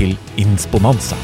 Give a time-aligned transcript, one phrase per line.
[0.00, 1.18] til Insponanza.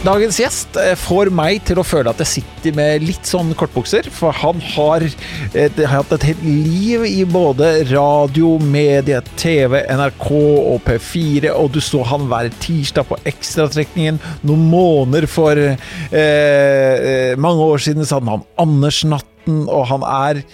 [0.00, 4.06] Dagens gjest eh, får meg til å føle at jeg sitter med litt sånn kortbukser,
[4.08, 10.80] for han har eh, hatt et helt liv i både radio, medie, TV, NRK og
[10.86, 14.22] P4, og du så han hver tirsdag på Ekstratrekningen.
[14.48, 15.76] Noen måneder for eh,
[16.16, 20.46] eh, mange år siden så hadde han Andersnatten, og han er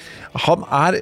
[0.46, 0.98] Han er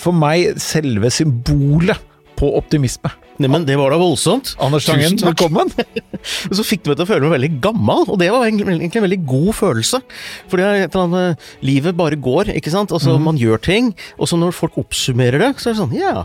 [0.00, 2.05] for meg selve symbolet
[2.36, 3.10] på optimisme.
[3.36, 4.54] Nei, men Det var da voldsomt.
[4.62, 5.72] Anders Tangen, velkommen.
[6.56, 9.04] Så fikk du meg til å føle meg veldig gammel, og det var egentlig, en
[9.04, 10.00] veldig god følelse.
[10.50, 12.94] For det er annet Livet bare går, ikke sant.
[12.96, 16.24] Altså, Man gjør ting, og så når folk oppsummerer det, så er det sånn Ja,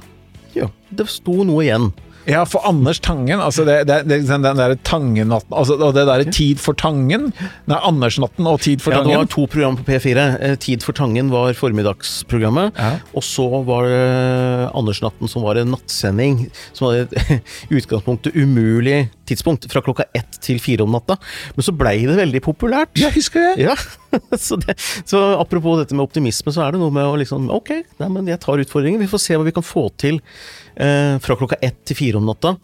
[0.55, 1.91] ja det sto noe igjen.
[2.29, 6.59] Ja, for Anders Tangen, altså det, det, det, den der Tangen-natten altså, det derre Tid
[6.61, 9.09] for Tangen Nei, Andersnatten og Tid for Tangen.
[9.09, 10.25] Ja, det var to program på P4.
[10.41, 12.77] Eh, Tid for Tangen var formiddagsprogrammet.
[12.77, 12.91] Ja.
[13.17, 16.45] Og så var det Andersnatten som var en nattsending.
[16.77, 17.47] Som hadde et
[17.81, 19.67] utgangspunktet umulig tidspunkt.
[19.71, 21.17] Fra klokka ett til fire om natta.
[21.55, 22.93] Men så blei det veldig populært.
[22.99, 23.69] Ja, husker jeg!
[23.69, 23.75] Ja,
[24.45, 24.77] så, det,
[25.07, 28.29] så apropos dette med optimisme, så er det noe med å liksom Ok, nei, men
[28.29, 29.01] jeg tar utfordringen.
[29.01, 32.25] Vi får se hva vi kan få til eh, fra klokka ett til fire om
[32.29, 32.55] natta.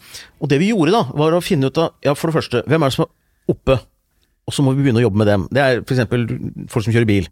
[0.41, 2.83] Og det vi gjorde da, var å finne ut av Ja, for det første, hvem
[2.83, 3.79] er det som er oppe?
[4.47, 5.41] Og så må vi begynne å jobbe med dem.
[5.51, 6.07] Det er f.eks.
[6.71, 7.25] folk som kjører bil.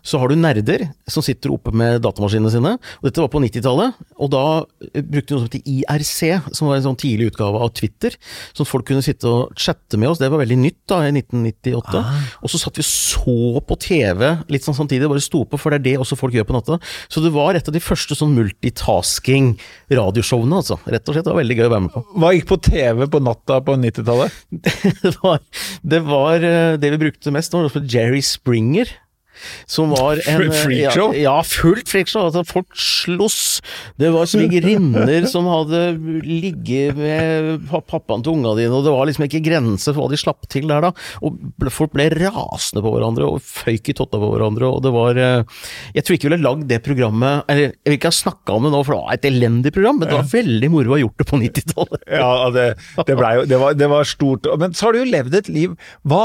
[0.00, 2.70] Så har du nerder som sitter oppe med datamaskinene sine.
[3.00, 3.92] Og dette var på 90-tallet.
[4.16, 4.44] Og da
[4.88, 6.20] eh, brukte vi noe som heter IRC,
[6.56, 8.16] som var en sånn tidlig utgave av Twitter.
[8.56, 10.20] Sånn at folk kunne sitte og chatte med oss.
[10.22, 12.00] Det var veldig nytt da, i 1998.
[12.40, 15.78] Og så satt vi så på TV litt sånn samtidig, bare sto på, for det
[15.82, 16.80] er det også folk gjør på natta.
[17.12, 20.80] Så det var et av de første sånn multitasking-radioshowene, altså.
[20.88, 21.28] Rett og slett.
[21.28, 22.00] Det var veldig gøy å være med på.
[22.16, 24.32] Hva gikk på TV på natta på 90-tallet?
[25.04, 25.36] det var,
[25.92, 28.90] det var eh, det vi brukte mest, var Jerry Springer.
[29.70, 31.12] Som var en freakshow?
[31.16, 32.28] Ja, ja, fullt freakshow.
[32.28, 33.60] Altså, folk sloss.
[34.00, 35.82] Det var svigerinner som hadde
[36.26, 40.20] ligget med pappaen til unga dine, og det var liksom ikke grenser for hva de
[40.20, 40.92] slapp til der, da.
[41.24, 45.18] Og folk ble rasende på hverandre og føyk i totta på hverandre, og det var
[45.20, 45.62] eh,
[45.96, 48.66] Jeg tror ikke vi ville lagd det programmet Eller jeg vil ikke ha snakka om
[48.66, 51.00] det nå, for det var et elendig program, men det var veldig moro å ha
[51.02, 52.04] gjort det på 90-tallet.
[52.12, 52.66] Ja, det,
[53.08, 54.48] det, jo, det, var, det var stort.
[54.60, 55.74] Men så har du jo levd et liv.
[56.08, 56.24] Hva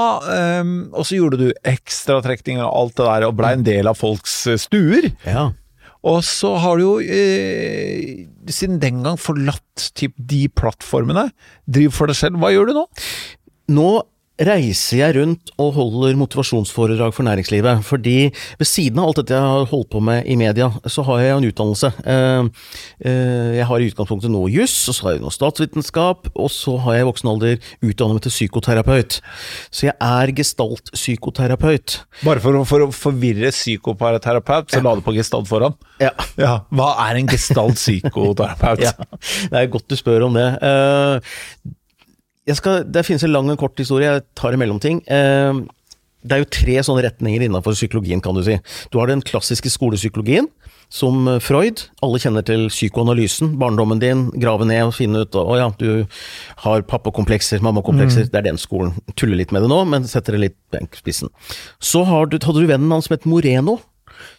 [0.61, 3.97] um, Og så gjorde du ekstratrekninger og alt det der, og blei en del av
[4.00, 5.09] folks eh, stuer.
[5.25, 5.50] Ja.
[6.07, 11.29] Og så har du jo eh, siden den gang forlatt typ, de plattformene.
[11.66, 12.40] Driv for deg selv.
[12.41, 12.85] Hva gjør du nå?
[13.75, 13.90] Nå
[14.38, 17.81] reiser jeg rundt og holder motivasjonsforedrag for næringslivet.
[17.88, 21.24] Fordi ved siden av alt dette jeg har holdt på med i media, så har
[21.24, 21.92] jeg en utdannelse.
[22.06, 22.50] Eh,
[23.02, 26.75] eh, Jeg har i utgangspunktet noe juss, og så har jeg noe statsvitenskap, og så
[26.86, 29.20] har jeg i voksen alder utdannet meg til psykoterapeut.
[29.72, 31.98] Så jeg er gestalt-psykoterapeut.
[32.24, 35.74] Bare for for å forvirre psykoparaterapeut, så la du på gestalt foran.
[36.02, 36.12] Ja.
[36.38, 38.84] Ja, Hva er en gestalt psykoterapeut?
[38.88, 38.94] Ja,
[39.52, 40.46] det er godt du spør om det.
[42.47, 45.03] Eh, jeg skal, det finnes en lang og kort historie, jeg tar en mellomting.
[45.08, 45.53] Eh,
[46.28, 48.58] Det er jo tre sånne retninger innenfor psykologien, kan du si.
[48.91, 50.47] Du har den klassiske skolepsykologien,
[50.90, 51.84] som Freud.
[52.03, 53.53] Alle kjenner til psykoanalysen.
[53.62, 56.06] Barndommen din, grave ned og finne ut Å ja, du
[56.66, 58.28] har pappakomplekser, mammakomplekser.
[58.31, 58.96] Det er den skolen.
[59.16, 61.30] Tuller litt med det nå, men setter det litt på spissen.
[61.80, 63.78] Så har du, hadde du vennen hans som het Moreno,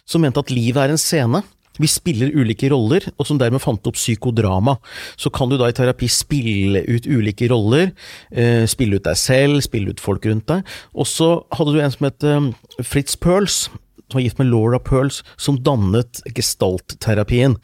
[0.05, 1.41] som mente at livet er en scene.
[1.79, 4.77] Vi spiller ulike roller, og som dermed fant opp psykodrama.
[5.19, 7.93] Så kan du da i terapi spille ut ulike roller,
[8.31, 10.63] eh, spille ut deg selv, spille ut folk rundt deg.
[10.93, 12.49] Og så hadde du en som het eh,
[12.83, 13.69] Fritz Perls,
[14.09, 17.55] som var gift med Laura Perls, som dannet gestaltterapien.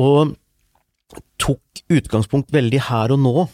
[0.00, 0.34] Og
[1.38, 3.48] tok utgangspunkt veldig her og nå,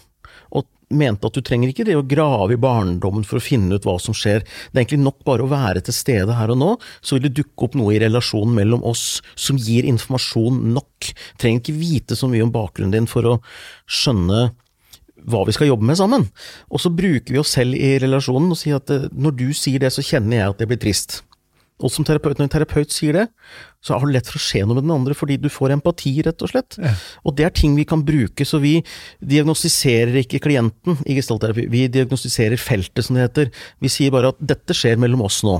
[0.90, 3.96] mente at du trenger ikke det å grave i barndommen for å finne ut hva
[4.02, 4.42] som skjer.
[4.42, 6.70] Det er egentlig nok bare å være til stede her og nå,
[7.00, 11.12] så vil det dukke opp noe i relasjonen mellom oss som gir informasjon nok.
[11.40, 13.38] Trenger ikke vite så mye om bakgrunnen din for å
[13.90, 14.50] skjønne
[15.30, 16.28] hva vi skal jobbe med sammen.
[16.72, 19.82] Og så bruker vi oss selv i relasjonen og sier at eh, når du sier
[19.82, 21.20] det, så kjenner jeg at jeg blir trist.
[21.80, 23.26] Og som terapeut, når en terapeut sier det,
[23.80, 26.12] så har det lett for å skje noe med den andre, fordi du får empati,
[26.26, 26.76] rett og slett.
[27.24, 28.76] Og det er ting vi kan bruke, så vi
[29.24, 33.52] diagnostiserer ikke klienten i gestaltterapi, vi diagnostiserer feltet, som det heter.
[33.80, 35.58] Vi sier bare at dette skjer mellom oss nå.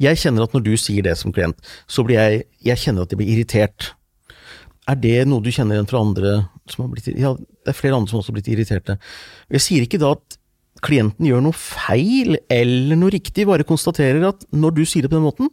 [0.00, 1.56] Jeg kjenner at når du sier det som klient,
[1.88, 3.94] så blir jeg Jeg kjenner at jeg blir irritert.
[4.88, 6.34] Er det noe du kjenner igjen fra andre
[6.70, 8.96] som har blitt Ja, det er flere andre som også har blitt irriterte.
[9.50, 10.39] Jeg sier ikke da at
[10.84, 15.18] klienten gjør noe feil eller noe riktig, bare konstaterer at når du sier det på
[15.18, 15.52] den måten,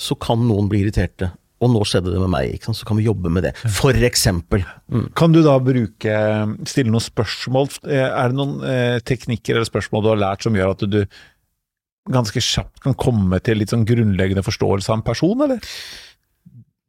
[0.00, 1.32] så kan noen bli irriterte.
[1.60, 3.52] Og nå skjedde det med meg, så kan vi jobbe med det.
[3.76, 4.62] For eksempel.
[4.88, 5.10] Mm.
[5.18, 6.14] Kan du da bruke
[6.68, 7.68] stille noen spørsmål?
[7.84, 11.02] Er det noen eh, teknikker eller spørsmål du har lært som gjør at du
[12.10, 15.60] ganske kjapt kan komme til litt sånn grunnleggende forståelse av en person, eller?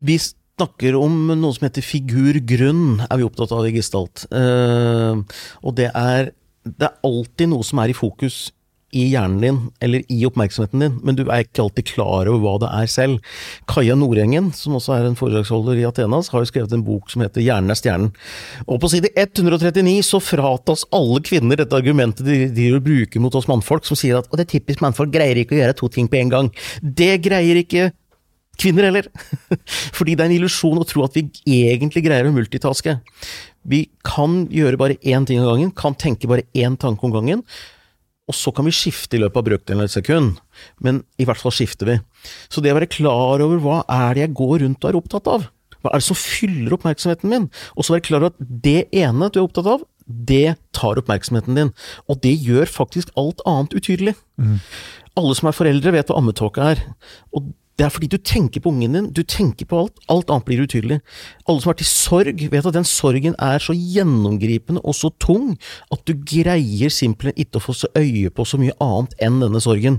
[0.08, 4.24] Vi snakker om noe som heter figur-grunn, er vi opptatt av i Gestalt.
[4.32, 5.20] Eh,
[5.62, 6.32] og det er,
[6.66, 8.50] det er alltid noe som er i fokus
[8.92, 12.56] i hjernen din, eller i oppmerksomheten din, men du er ikke alltid klar over hva
[12.60, 13.22] det er selv.
[13.72, 17.24] Kaja Nordengen, som også er en foredragsholder i Atenas, har jo skrevet en bok som
[17.24, 18.12] heter Hjernen er stjernen.
[18.68, 23.48] Og på side 139 så fratas alle kvinner dette argumentet de, de bruker mot oss
[23.52, 26.12] mannfolk, som sier at «å det er typisk mannfolk greier ikke å gjøre to ting
[26.12, 26.54] på en gang.
[26.84, 27.94] Det greier ikke
[28.60, 29.08] kvinner heller.
[29.98, 31.30] Fordi det er en illusjon å tro at vi
[31.64, 33.00] egentlig greier å multitaske.
[33.68, 37.46] Vi kan gjøre bare én ting av gangen, kan tenke bare én tanke om gangen
[38.32, 40.38] og så kan vi skifte i løpet av brøkdelen av et sekund,
[40.84, 41.98] men i hvert fall skifter vi.
[42.52, 45.30] Så det å være klar over hva er det jeg går rundt og er opptatt
[45.32, 45.48] av,
[45.82, 49.32] hva er det som fyller oppmerksomheten min, og så være klar over at det ene
[49.32, 51.74] du er opptatt av, det tar oppmerksomheten din,
[52.08, 54.16] og det gjør faktisk alt annet utydelig.
[54.40, 54.60] Mm.
[55.20, 56.86] Alle som er foreldre vet hva ammetåke er,
[57.36, 59.96] og det er fordi du tenker på ungen din, du tenker på alt.
[60.14, 61.00] Alt annet blir utydelig.
[61.50, 65.10] Alle som har vært i sorg, vet at den sorgen er så gjennomgripende og så
[65.24, 65.56] tung
[65.90, 69.64] at du greier simpelthen ikke å få så øye på så mye annet enn denne
[69.66, 69.98] sorgen.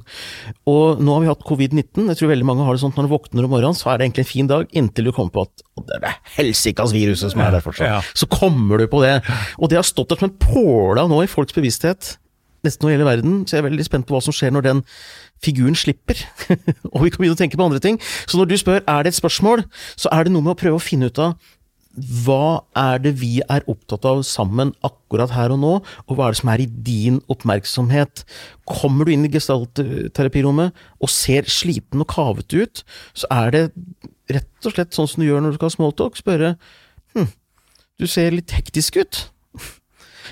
[0.70, 2.06] Og nå har vi hatt covid-19.
[2.12, 4.06] Jeg tror veldig mange har det sånn når du våkner om morgenen, så er det
[4.06, 7.42] egentlig en fin dag, inntil du kommer på at det er det helsikas viruset som
[7.42, 8.14] er der fortsatt.
[8.14, 9.16] Så kommer du på det.
[9.58, 12.14] Og det har stått der som en påle nå i folks bevissthet
[12.66, 14.84] nesten over hele verden, så jeg er veldig spent på hva som skjer når den
[15.42, 16.20] figuren slipper.
[16.92, 17.98] og vi kan begynne å tenke på andre ting.
[18.26, 19.66] Så når du spør er det et spørsmål,
[19.96, 21.36] så er det noe med å prøve å finne ut av
[21.92, 25.72] hva er det vi er opptatt av sammen akkurat her og nå,
[26.08, 28.24] og hva er det som er i din oppmerksomhet?
[28.68, 30.72] Kommer du inn i gestaltterapirommet
[31.02, 32.82] og ser sliten og kavete ut,
[33.12, 33.64] så er det
[34.32, 36.54] rett og slett sånn som du gjør når du skal ha smalltalk, spørre
[37.12, 37.28] hm,
[38.00, 39.26] du ser litt hektisk ut.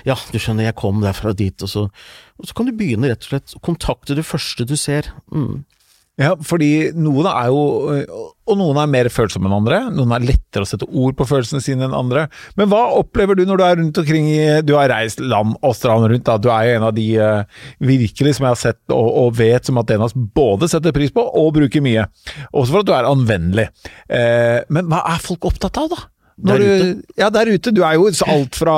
[0.07, 1.87] Ja, du skjønner, jeg kom derfra dit, og så,
[2.39, 5.11] og så kan du begynne rett og slett å kontakte det første du ser.
[5.33, 5.63] Mm.
[6.19, 7.61] Ja, fordi noen er jo
[8.51, 9.79] Og noen er mer følsomme enn andre.
[9.95, 12.25] Noen er lettere å sette ord på følelsene sine enn andre.
[12.59, 15.75] Men hva opplever du når du er rundt omkring i Du har reist land og
[15.77, 16.35] strand rundt, da.
[16.35, 19.69] Du er jo en av de uh, virkelig som jeg har sett og, og vet
[19.69, 22.03] som Atenas både setter pris på og bruker mye.
[22.51, 23.69] Også for at du er anvendelig.
[24.11, 26.09] Uh, men hva er folk opptatt av, da?
[26.41, 27.01] Der du.
[27.19, 27.73] Ja, der ute.
[27.75, 28.75] Du er jo alt fra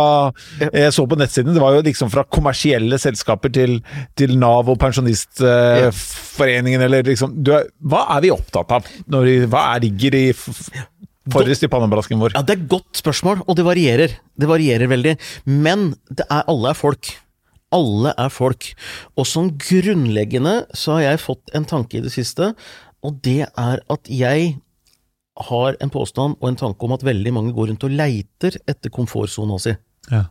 [0.60, 3.78] Jeg så på nettsiden, det var jo liksom fra kommersielle selskaper til,
[4.20, 8.90] til Nav og Pensjonistforeningen, eller liksom er, Hva er vi opptatt av?
[9.12, 10.26] Når, hva er ligger i
[11.34, 12.36] forrest i pannebrasken vår?
[12.36, 14.16] Ja, Det er et godt spørsmål, og det varierer.
[14.40, 15.18] Det varierer veldig.
[15.48, 17.14] Men det er, alle er folk.
[17.74, 18.72] Alle er folk.
[19.18, 22.54] Og som grunnleggende så har jeg fått en tanke i det siste,
[23.04, 24.54] og det er at jeg
[25.36, 28.94] har en påstand og en tanke om at veldig mange går rundt og leiter etter
[28.94, 29.76] komfortsona si.
[30.12, 30.28] Ja.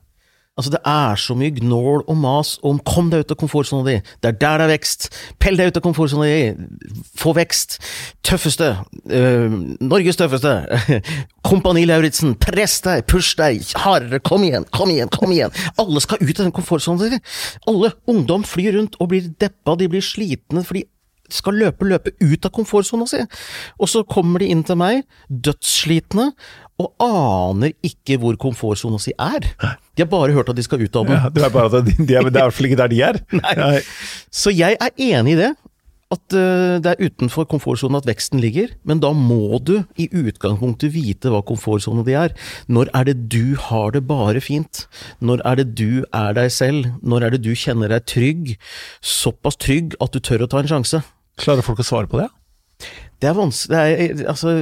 [0.52, 4.02] Altså, det er så mye gnål og mas om 'kom deg ut av komfortsona di',
[4.20, 5.08] 'det er der det er vekst',
[5.40, 6.56] 'pell deg ut av komfortsona di',
[7.16, 7.78] 'få vekst',
[8.22, 8.76] 'tøffeste',
[9.10, 9.50] øh,
[9.80, 11.02] 'Norges tøffeste',
[11.44, 15.72] 'Kompani Lauritzen', 'press deg', 'push deg', 'hardere', 'kom igjen', 'kom igjen', kom igjen'.
[15.78, 17.18] Alle skal ut av den komfortsona si.
[17.66, 17.92] Alle.
[18.06, 20.84] Ungdom flyr rundt og blir deppa, de blir slitne fordi
[21.30, 23.22] skal løpe, løpe ut av komfortsona si.
[23.78, 26.30] Og så kommer de inn til meg, dødsslitne,
[26.82, 29.46] og aner ikke hvor komfortsona si er.
[29.94, 31.18] De har bare hørt at de skal ut av den.
[31.18, 31.44] Ja, det
[32.16, 33.20] er i hvert fall ikke der de er.
[33.42, 33.76] Nei.
[34.32, 35.52] Så jeg er enig i det.
[36.12, 40.92] At uh, det er utenfor komfortsonen at veksten ligger, men da må du i utgangspunktet
[40.94, 42.36] vite hva komfortsonen din er.
[42.68, 44.84] Når er det du har det bare fint?
[45.24, 46.92] Når er det du er deg selv?
[47.00, 48.54] Når er det du kjenner deg trygg?
[49.00, 51.02] Såpass trygg at du tør å ta en sjanse.
[51.40, 52.28] Klarer folk å svare på det?
[53.22, 54.52] Det er vanskelig Altså,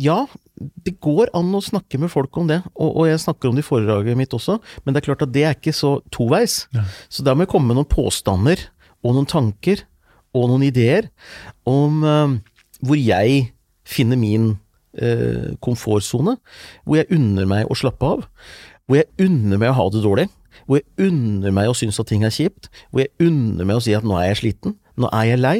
[0.00, 0.24] ja.
[0.60, 3.62] Det går an å snakke med folk om det, og, og, jeg snakker om det
[3.64, 6.66] i foredraget mitt også, men det er klart at det er ikke så toveis.
[6.76, 6.84] Ja.
[7.08, 8.66] Så da må jeg komme med noen påstander
[9.00, 9.86] og noen tanker
[10.36, 11.10] og noen ideer
[11.68, 12.34] om uh,
[12.80, 13.50] hvor jeg
[13.88, 14.52] finner min
[15.00, 16.36] uh, komfortsone,
[16.84, 18.26] hvor jeg unner meg å slappe av,
[18.86, 20.28] hvor jeg unner meg å ha det dårlig,
[20.66, 23.84] hvor jeg unner meg å synes at ting er kjipt, hvor jeg unner meg å
[23.84, 25.58] si at nå er jeg sliten, nå er jeg lei.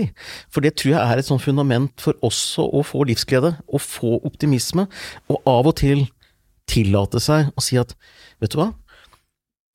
[0.52, 4.18] For det tror jeg er et sånt fundament for også å få livsglede, å få
[4.28, 4.86] optimisme,
[5.30, 6.06] og av og til
[6.70, 7.96] tillate seg å si at
[8.42, 8.70] vet du hva,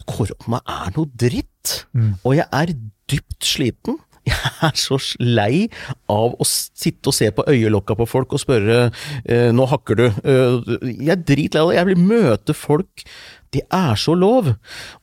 [0.05, 2.11] korona er noe dritt, mm.
[2.23, 2.73] og jeg er
[3.09, 3.97] dypt sliten.
[4.25, 5.67] Jeg er så lei
[6.09, 8.89] av å sitte og se på øyelokka på folk og spørre
[9.23, 10.07] eh, 'nå hakker du'.
[10.25, 11.77] Eh, jeg er dritlei av det.
[11.77, 13.05] Jeg vil møte folk.
[13.53, 14.55] Det er så lov.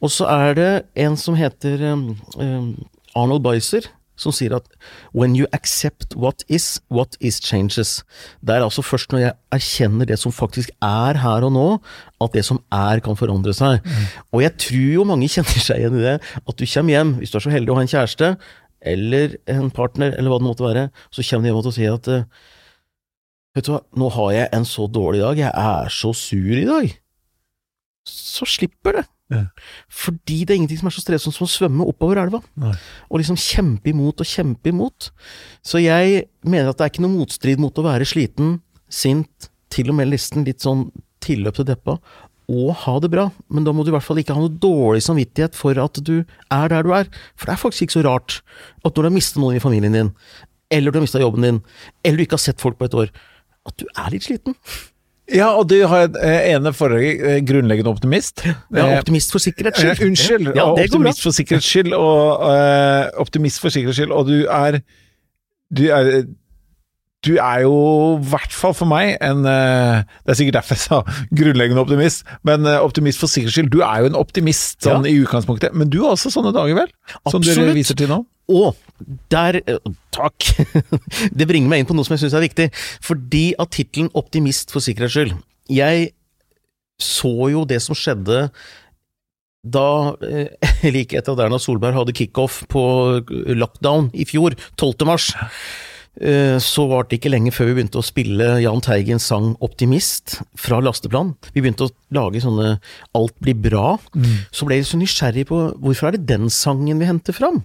[0.03, 0.73] Og så er det
[1.07, 2.77] en som heter um,
[3.17, 3.87] Arnold Bicer,
[4.17, 4.67] som sier at
[5.15, 8.03] 'when you accept what is, what is changes'.
[8.45, 11.79] Det er altså først når jeg erkjenner det som faktisk er her og nå,
[12.21, 13.81] at det som er, kan forandre seg.
[13.85, 14.07] Mm.
[14.33, 16.21] Og jeg tror jo mange kjenner seg igjen i det.
[16.49, 18.37] At du kommer hjem, hvis du er så heldig å ha en kjæreste,
[18.89, 22.11] eller en partner, eller hva det måtte være, så kommer de hjem og sier at
[23.53, 26.65] Vet du hva, nå har jeg en så dårlig dag, jeg er så sur i
[26.65, 26.95] dag.
[28.09, 29.03] Så slipper det.
[29.33, 29.43] Ja.
[29.93, 32.41] Fordi det er ingenting som er så stressende som å svømme oppover elva.
[32.61, 32.73] Nei.
[33.11, 35.11] Og liksom kjempe imot og kjempe imot.
[35.65, 38.59] Så jeg mener at det er ikke noe motstrid mot å være sliten,
[38.93, 40.89] sint, til og med nesten litt sånn
[41.23, 41.97] tilløp til deppa,
[42.51, 45.03] og ha det bra, men da må du i hvert fall ikke ha noe dårlig
[45.07, 47.11] samvittighet for at du er der du er.
[47.37, 48.41] For det er faktisk ikke så rart
[48.83, 50.11] at når du har mistet noen i familien din,
[50.73, 51.61] eller du har mista jobben din,
[52.03, 53.13] eller du ikke har sett folk på et år,
[53.69, 54.57] at du er litt sliten.
[55.33, 58.43] Ja, og du har et eh, ene forrige eh, grunnleggende optimist.
[58.75, 60.03] Ja, optimist for sikkerhets skyld.
[60.09, 64.83] Unnskyld, ja, optimist for sikkerhets skyld, og uh, optimist for sikkerhets skyld, og du er
[65.73, 66.27] du er
[67.23, 67.75] du er jo,
[68.19, 70.99] i hvert fall for meg, en eh, Det er sikkert derfor jeg sa
[71.39, 73.71] grunnleggende optimist, men eh, optimist for sikkerhets skyld.
[73.71, 75.13] Du er jo en optimist sånn ja.
[75.13, 76.91] i utgangspunktet, men du har også sånne dager, vel?
[77.31, 77.71] Som Absolutt.
[77.71, 78.19] du viser til nå?
[78.51, 78.75] Og
[79.31, 79.79] der eh,
[80.15, 80.49] Takk!
[81.39, 82.69] Det bringer meg inn på noe som jeg syns er viktig.
[83.07, 85.39] Fordi av tittelen 'Optimist for sikkerhets skyld'
[85.73, 86.11] Jeg
[87.03, 88.49] så jo det som skjedde
[89.63, 89.87] da,
[90.95, 92.83] like etter at Erna Solberg hadde kickoff på
[93.55, 95.07] lockdown i fjor, 12.
[95.07, 95.31] mars.
[96.21, 100.43] Eh, så var det ikke lenge før vi begynte å spille Jahn Teigens sang 'Optimist'
[100.55, 101.35] fra Lasteplan.
[101.55, 102.81] Vi begynte å lage sånne
[103.15, 103.99] 'Alt blir bra'.
[104.15, 104.45] Mm.
[104.53, 107.65] Så ble jeg så nysgjerrig på hvorfor er det den sangen vi henter fram?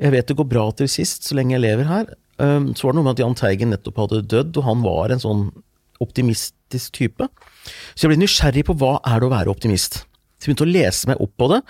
[0.00, 2.06] Jeg vet det går bra til sist, så lenge jeg lever her.
[2.38, 5.10] Eh, så var det noe med at Jahn Teigen nettopp hadde dødd, og han var
[5.10, 5.52] en sånn
[6.00, 7.28] optimistisk type.
[7.94, 10.04] Så jeg ble nysgjerrig på hva er det å være optimist.
[10.40, 11.60] Så jeg begynte å lese meg opp på det.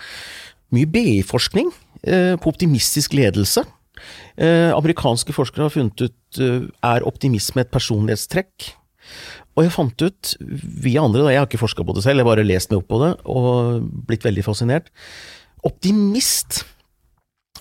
[0.71, 1.71] Mye BI-forskning
[2.03, 3.63] eh, på optimistisk ledelse.
[4.37, 8.71] Eh, amerikanske forskere har funnet ut eh, er optimisme et personlighetstrekk.
[9.57, 12.27] Og jeg fant ut, vi andre, da, jeg har ikke forska på det selv, jeg
[12.27, 14.91] har bare lest meg opp på det og blitt veldig fascinert.
[15.65, 16.61] Optimist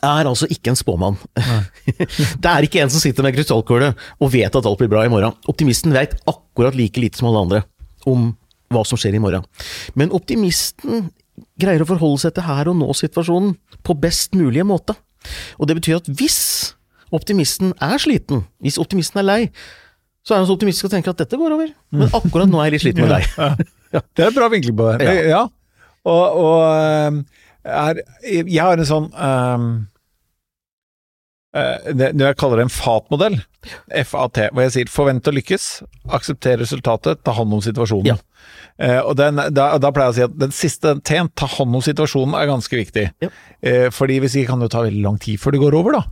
[0.04, 1.16] er altså ikke en spåmann.
[2.42, 5.12] det er ikke en som sitter med krystallkule og vet at alt blir bra i
[5.12, 5.32] morgen.
[5.48, 7.62] Optimisten vet akkurat like lite som alle andre
[8.06, 8.34] om
[8.72, 9.46] hva som skjer i morgen.
[9.98, 11.08] Men optimisten
[11.60, 14.96] greier å forholde seg til her og nå-situasjonen på best mulige måte.
[15.60, 16.38] Og det betyr at hvis
[17.14, 19.40] optimisten er sliten, hvis optimisten er lei,
[20.26, 21.68] så er han så optimistisk og tenker at dette går over.
[21.94, 23.66] Men akkurat nå er jeg litt sliten med deg.
[23.94, 25.12] Ja, Det er en bra vinkel på det.
[25.30, 25.44] Ja.
[26.06, 27.20] Og, og eh,
[27.66, 28.00] er,
[28.42, 29.68] jeg har en sånn um,
[31.56, 33.36] det, jeg kaller det en FAT-modell,
[34.06, 35.68] FAT, hvor jeg sier forvent å lykkes,
[36.16, 38.14] aksepter resultatet, ta hånd om situasjonen.
[38.14, 38.18] Ja.
[38.76, 41.78] Uh, og den, da, da, pleier jeg å si at den siste T-en, ta hånd
[41.78, 43.06] om situasjonen, er ganske viktig.
[43.24, 43.30] Ja.
[43.64, 45.96] Uh, fordi hvis ikke kan det jo ta veldig lang tid før det går over,
[45.96, 46.02] da.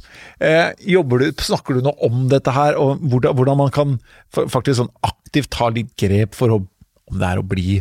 [0.40, 3.98] Uh, jobber du, snakker du noe om dette her, og hvordan, hvordan man kan
[4.32, 6.62] faktisk sånn aktivt ta litt grep for å
[7.10, 7.80] om det er å bli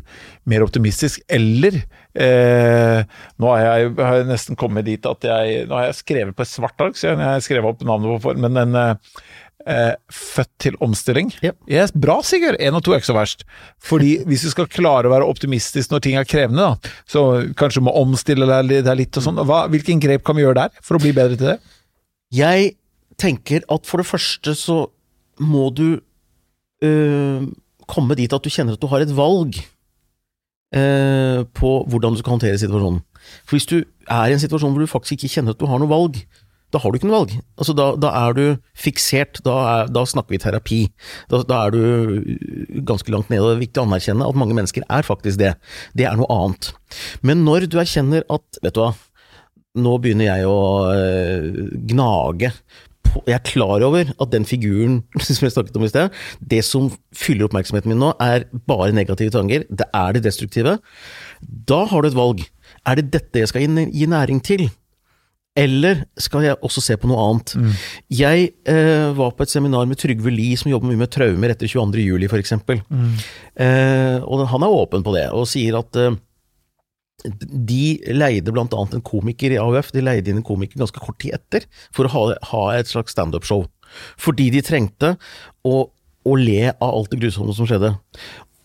[0.50, 3.06] mer optimistisk, eller eh,
[3.40, 6.44] Nå har jeg, har jeg, nesten kommet dit at jeg Nå har jeg skrevet på
[6.44, 9.16] et svart ark, så jeg har skrevet opp navnet på men en eh,
[9.70, 11.32] eh, Født til omstilling.
[11.44, 11.58] Yep.
[11.72, 12.60] Yes, bra, Sigurd!
[12.60, 13.48] Én og to er ikke så verst.
[13.84, 17.26] Fordi hvis du skal klare å være optimistisk når ting er krevende, da, så
[17.60, 19.42] kanskje du må omstille deg litt og sånn.
[19.74, 21.58] Hvilken grep kan vi gjøre der, for å bli bedre til det?
[22.34, 22.74] Jeg
[23.22, 24.80] tenker at for det første så
[25.42, 25.88] må du
[26.84, 27.46] øh,
[27.90, 29.60] komme dit at du kjenner at du har et valg
[30.76, 33.04] eh, på hvordan du skal håndtere situasjonen.
[33.48, 35.82] For hvis du er i en situasjon hvor du faktisk ikke kjenner at du har
[35.82, 36.20] noe valg,
[36.74, 37.34] da har du ikke noe valg.
[37.62, 38.44] Altså, da, da er du
[38.86, 40.80] fiksert, da, er, da snakker vi terapi.
[41.30, 44.58] Da, da, er du ganske langt nede, og det er viktig å anerkjenne at mange
[44.58, 45.54] mennesker er faktisk det.
[45.94, 46.72] Det er noe annet.
[47.22, 48.94] Men når du erkjenner at, vet du hva,
[49.84, 50.58] nå begynner jeg å
[50.94, 51.46] øh,
[51.94, 52.52] gnage
[53.28, 56.92] jeg er klar over at den figuren som jeg snakket om i sted, det som
[57.16, 59.68] fyller oppmerksomheten min nå, er bare negative tanker.
[59.70, 60.78] Det er det destruktive.
[61.42, 62.46] Da har du et valg.
[62.88, 64.68] Er det dette jeg skal gi næring til?
[65.54, 67.54] Eller skal jeg også se på noe annet?
[67.62, 67.74] Mm.
[68.18, 71.70] Jeg eh, var på et seminar med Trygve Lie, som jobber mye med traumer etter
[71.70, 72.56] 22.07, f.eks.
[72.90, 73.12] Mm.
[73.62, 76.18] Eh, og han er åpen på det, og sier at eh,
[77.24, 78.66] de leide bl.a.
[78.68, 81.66] en komiker i AUF, de leide inn en komiker ganske kort tid etter
[81.96, 83.66] for å ha, ha et slags standup-show.
[84.20, 85.14] Fordi de trengte
[85.64, 85.76] å,
[86.26, 87.94] å, le av alt det grusomme som skjedde.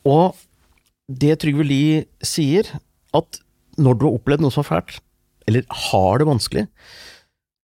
[0.09, 0.35] Og
[1.09, 2.67] det Trygve Lie sier,
[3.17, 3.41] at
[3.79, 4.99] når du har opplevd noe som er fælt,
[5.49, 6.67] eller har det vanskelig,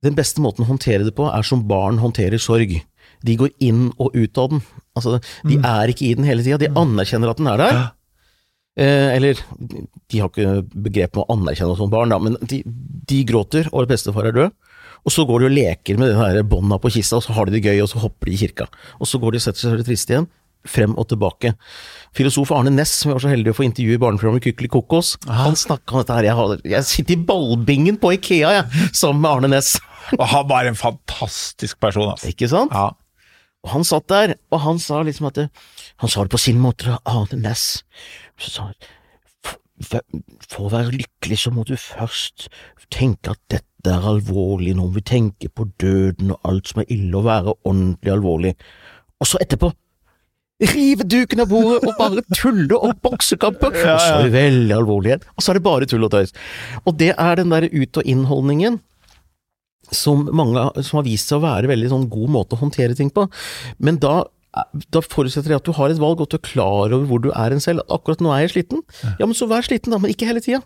[0.04, 2.74] Den beste måten å håndtere det på, er som barn håndterer sorg.
[3.24, 4.60] De går inn og ut av den.
[4.94, 5.14] Altså,
[5.48, 5.64] de Mm.
[5.64, 7.72] er ikke i den hele tida, de anerkjenner at den er der.
[8.74, 9.38] Eh, eller,
[10.10, 12.62] de har ikke begrep med å anerkjenne oss som barn, da, men de,
[13.06, 14.54] de gråter, og bestefar er død.
[15.04, 17.58] Og så går de og leker med de bånda på kista, og så har de
[17.58, 18.66] det gøy, og så hopper de i kirka.
[18.98, 20.28] Og så går de og setter seg så triste igjen,
[20.64, 21.52] frem og tilbake.
[22.16, 25.14] Filosof Arne Næss, som jeg var så heldig å få intervjue i barneprogrammet Kykeli kokos,
[25.28, 26.30] han snakka om dette her.
[26.30, 29.76] Jeg, har, jeg sitter i ballbingen på Ikea, jeg, sammen med Arne Næss.
[30.16, 32.32] Og han var en fantastisk person, altså.
[32.32, 32.72] Ikke sant?
[32.72, 32.90] Ja.
[33.64, 35.48] Og han satt der, og han sa liksom at det,
[36.02, 37.82] Han sa det på sin måte, Arne Næss.
[38.38, 38.74] Så sa han
[39.82, 42.48] "For- å være lykkelig så må du først
[42.90, 47.16] tenke at dette er alvorlig, når vi tenker på døden og alt som er ille,
[47.18, 48.54] og være ordentlig alvorlig.
[49.20, 49.72] Og så etterpå
[50.62, 55.10] rive duken av bordet og bare tulle og boksekamper, og så er det veldig alvorlig
[55.10, 55.24] igjen.
[55.36, 56.32] Og så er det bare tull og tøys.
[56.86, 58.80] Og det er den der ut- og innholdningen
[59.92, 63.10] som, mange, som har vist seg å være veldig sånn god måte å håndtere ting
[63.14, 63.26] på.
[63.84, 64.22] Men da,
[64.94, 67.24] da forutsetter det at du har et valg, og at du er klar over hvor
[67.24, 67.84] du er en selv.
[67.92, 68.84] Akkurat nå er jeg sliten.
[69.18, 70.62] Ja, men så vær sliten, da, men ikke hele tida.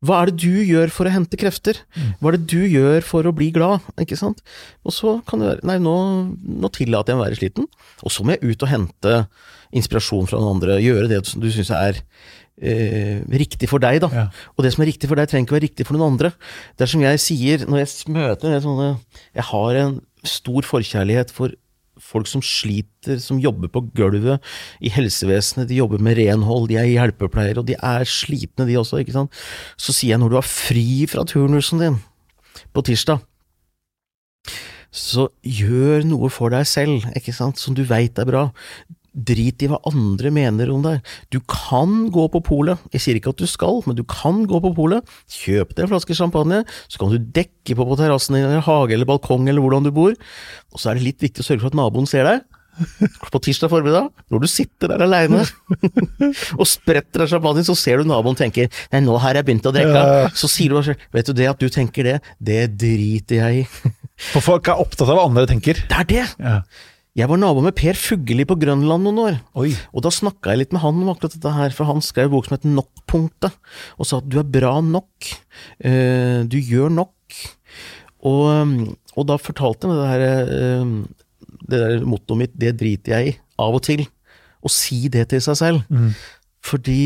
[0.00, 1.82] Hva er det du gjør for å hente krefter?
[2.22, 3.84] Hva er det du gjør for å bli glad?
[4.00, 4.40] Ikke sant?
[4.80, 5.96] Og så kan det være Nei, nå,
[6.40, 7.66] nå tillater jeg meg å være sliten,
[8.00, 9.16] og så må jeg ut og hente
[9.76, 10.78] inspirasjon fra noen andre.
[10.80, 12.00] Gjøre det du syns er
[12.60, 14.10] eh, riktig for deg, da.
[14.14, 14.26] Ja.
[14.56, 16.32] Og det som er riktig for deg, trenger ikke være riktig for noen andre.
[16.76, 18.92] Det er som jeg sier når jeg møter jeg sånne
[19.36, 19.98] Jeg har en
[20.28, 21.56] stor forkjærlighet for
[22.00, 24.40] folk som sliter, som jobber på gulvet
[24.80, 29.02] i helsevesenet, de jobber med renhold, de er hjelpepleiere, og de er slitne de også,
[29.02, 29.42] ikke sant.
[29.76, 31.98] Så sier jeg når du har fri fra turnusen din
[32.74, 33.20] på tirsdag,
[34.90, 38.48] så gjør noe for deg selv, ikke sant, som du veit er bra.
[39.10, 41.00] Drit i hva andre mener om deg.
[41.34, 44.60] Du kan gå på polet, jeg sier ikke at du skal, men du kan gå
[44.62, 48.46] på polet, kjøpe deg en flaske champagne, så kan du dekke på på terrassen din,
[48.46, 51.48] eller hage eller balkong eller hvordan du bor, og så er det litt viktig å
[51.48, 52.46] sørge for at naboen ser deg.
[53.32, 55.42] På tirsdag formiddag, når du sitter der aleine
[56.60, 59.72] og spretter av champagne, så ser du naboen tenker Nei, nå har jeg begynt å
[59.74, 60.04] drikke.
[60.38, 63.92] Så sier du bare Vet du det, at du tenker det, det driter jeg i.
[64.30, 65.82] For folk er opptatt av hva andre tenker.
[65.90, 66.24] Det er det!
[66.38, 66.56] Ja.
[67.20, 69.34] Jeg var nabo med Per Fugelli på Grønland noen år.
[69.60, 69.74] Oi.
[69.92, 72.46] Og da snakka jeg litt med han om akkurat dette her, for han skrev bok
[72.46, 73.58] som het Nok-punktet,
[74.00, 75.28] og sa at du er bra nok,
[75.84, 77.40] eh, du gjør nok.
[78.24, 78.72] Og, um,
[79.18, 83.36] og da fortalte han det der, eh, det der mottoet mitt, det driter jeg i,
[83.60, 84.06] av og til.
[84.64, 85.84] Å si det til seg selv.
[86.64, 87.02] Fordi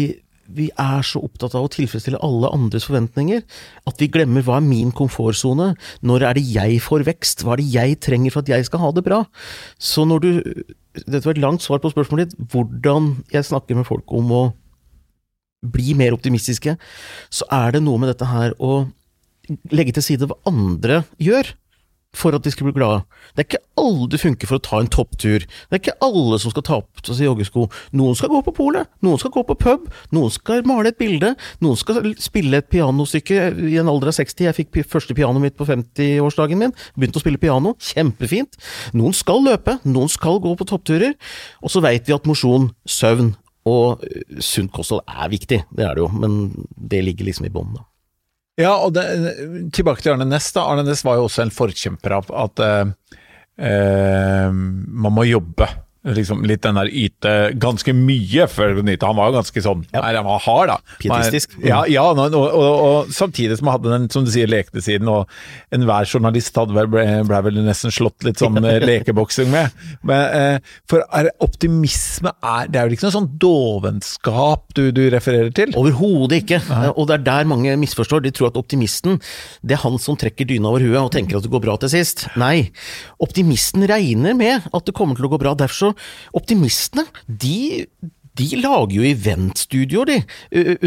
[0.46, 3.44] vi er så opptatt av å tilfredsstille alle andres forventninger,
[3.88, 5.72] at vi glemmer hva er min komfortsone,
[6.04, 8.82] når er det jeg får vekst, hva er det jeg trenger for at jeg skal
[8.84, 9.24] ha det bra.
[9.78, 10.32] Så når du
[10.94, 14.42] Dette var et langt svar på spørsmålet ditt, hvordan jeg snakker med folk om å
[15.74, 16.76] bli mer optimistiske,
[17.34, 18.84] så er det noe med dette her å
[19.74, 21.50] legge til side hva andre gjør
[22.16, 23.02] for at de skal bli glade.
[23.34, 25.44] Det er ikke alle det funker for å ta en topptur.
[25.44, 27.66] Det er ikke alle som skal ta til seg joggesko.
[27.98, 31.34] Noen skal gå på polet, noen skal gå på pub, noen skal male et bilde,
[31.64, 34.46] noen skal spille et pianostykke i en alder av 60.
[34.48, 38.58] Jeg fikk første pianoet mitt på 50-årsdagen min, begynte å spille piano, kjempefint.
[38.96, 41.16] Noen skal løpe, noen skal gå på toppturer,
[41.62, 44.04] og så veit vi at mosjon, søvn og
[44.44, 47.86] sunt kosthold er viktig, det er det jo, men det ligger liksom i bånn, da.
[48.60, 49.04] Ja, og det,
[49.74, 50.52] tilbake til Arne Næss.
[50.54, 50.62] da.
[50.70, 52.92] Arne Næss var jo også en forkjemper av at eh,
[53.66, 55.66] eh, man må jobbe.
[56.04, 59.06] Liksom litt den der yte ganske mye før du nyte.
[59.08, 60.02] Han var jo ganske sånn Ja.
[60.04, 60.76] Nei, han var hard, da.
[61.00, 61.56] Pietistisk.
[61.58, 64.46] Men- Ja, ja og, og, og, og samtidig som han hadde den, som du sier,
[64.50, 65.28] leknesiden, og
[65.72, 69.72] enhver journalist hadde vel, ble, ble vel nesten slått litt sånn eh, lekeboksing med.
[70.02, 75.02] Men, eh, for er, optimisme er Det er jo ikke noe sånn dovenskap du, du
[75.14, 75.72] refererer til?
[75.78, 76.60] Overhodet ikke.
[76.94, 78.22] Og det er der mange misforstår.
[78.24, 79.20] De tror at optimisten,
[79.64, 81.92] det er han som trekker dyna over huet og tenker at det går bra til
[81.96, 82.26] sist.
[82.40, 82.68] Nei.
[83.24, 85.54] Optimisten regner med at det kommer til å gå bra.
[85.58, 85.93] Derfor så
[86.36, 87.86] Optimistene, de
[88.34, 90.16] de lager jo eventstudioer, de,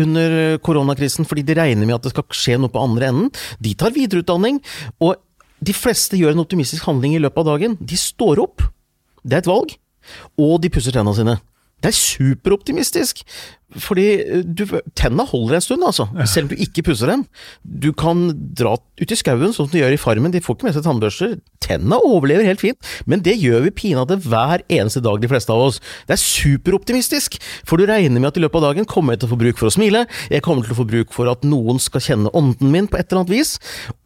[0.02, 3.30] under koronakrisen, fordi de regner med at det skal skje noe på andre enden.
[3.64, 4.60] De tar videreutdanning,
[5.00, 5.16] og
[5.64, 7.78] de fleste gjør en optimistisk handling i løpet av dagen.
[7.80, 8.66] De står opp,
[9.24, 9.78] det er et valg,
[10.36, 11.38] og de pusser tennene sine.
[11.80, 13.24] Det er superoptimistisk,
[13.76, 14.64] fordi eh, du,
[14.96, 17.26] tenna holder en stund, altså, selv om du ikke pusser dem.
[17.62, 20.70] Du kan dra ut i skauen, sånn som de gjør i Farmen, de får ikke
[20.70, 21.34] med seg tannbørster.
[21.64, 25.66] Tenna overlever helt fint, men det gjør vi pinadø hver eneste dag, de fleste av
[25.66, 25.82] oss.
[26.08, 27.36] Det er superoptimistisk,
[27.68, 29.60] for du regner med at i løpet av dagen kommer jeg til å få bruk
[29.60, 32.72] for å smile, jeg kommer til å få bruk for at noen skal kjenne ånden
[32.72, 33.58] min på et eller annet vis,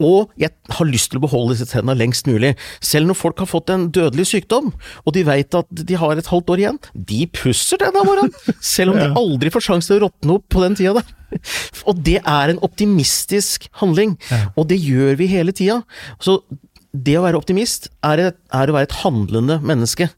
[0.02, 2.56] og jeg har lyst til å beholde disse tenna lengst mulig.
[2.82, 4.74] Selv når folk har fått en dødelig sykdom,
[5.06, 8.96] og de veit at de har et halvt år igjen, de pusser tenna våre, selv
[8.96, 11.14] om de aldri får sjanse til å råtne opp på den tida der.
[11.88, 14.18] og det er en optimistisk handling,
[14.56, 15.82] og det gjør vi hele tida.
[16.24, 16.42] Så
[16.92, 20.10] det å være optimist er, et, er å være et handlende menneske.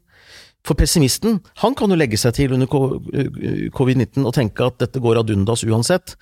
[0.63, 5.19] For pessimisten, han kan jo legge seg til under covid-19 og tenke at dette går
[5.19, 6.15] ad undas uansett.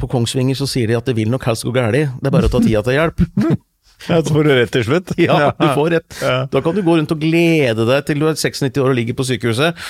[0.00, 2.48] På Kongsvinger så sier de at det vil nok helst gå galt, det er bare
[2.48, 3.26] å ta tida til hjelp.
[4.06, 5.12] Ja, så får du rett til slutt.
[5.26, 6.18] Ja, du får rett.
[6.52, 9.16] Da kan du gå rundt og glede deg til du er 96 år og ligger
[9.18, 9.86] på sykehuset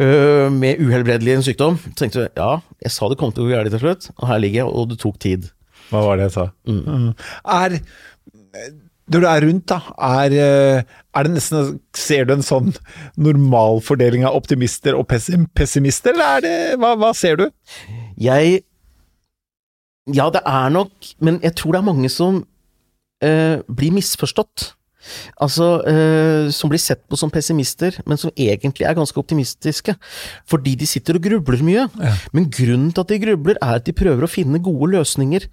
[0.00, 1.80] øh, med uhelbredelig sykdom.
[1.82, 2.52] Så tenkte du ja,
[2.84, 4.92] jeg sa det kom til å gå det til slutt, og her ligger jeg, og
[4.92, 5.50] det tok tid.
[5.90, 6.46] Hva var det jeg sa?
[6.70, 7.10] Mm.
[7.50, 7.80] Er
[9.10, 9.78] når du er rundt, da,
[10.20, 10.34] er,
[10.86, 12.70] er, det nesten Ser du en sånn
[13.18, 17.48] normalfordeling av optimister og pessimister, eller er det Hva, hva ser du?
[18.20, 18.60] Jeg
[20.14, 22.44] Ja, det er nok Men jeg tror det er mange som
[23.24, 24.72] eh, blir misforstått.
[25.40, 29.96] Altså, eh, som blir sett på som pessimister, men som egentlig er ganske optimistiske.
[30.48, 31.88] Fordi de sitter og grubler mye.
[31.88, 32.14] Ja.
[32.36, 35.48] Men grunnen til at de grubler, er at de prøver å finne gode løsninger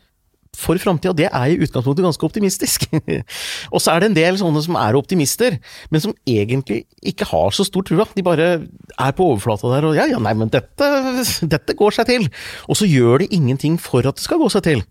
[0.57, 1.13] for framtida.
[1.15, 2.87] Det er i utgangspunktet ganske optimistisk.
[3.73, 5.59] og så er det en del sånne som er optimister,
[5.93, 8.07] men som egentlig ikke har så stor trua.
[8.15, 10.91] De bare er på overflata der og ja, ja, nei, men dette,
[11.53, 12.29] dette går seg til.
[12.67, 14.85] Og så gjør de ingenting for at det skal gå seg til.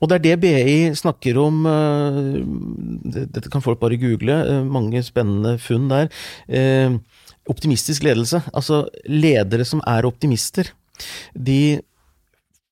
[0.00, 2.40] Og det er det BI snakker om, eh,
[3.24, 6.10] dette kan folk bare google, eh, mange spennende funn der.
[6.48, 6.98] Eh,
[7.48, 10.70] optimistisk ledelse, altså ledere som er optimister,
[11.36, 11.80] de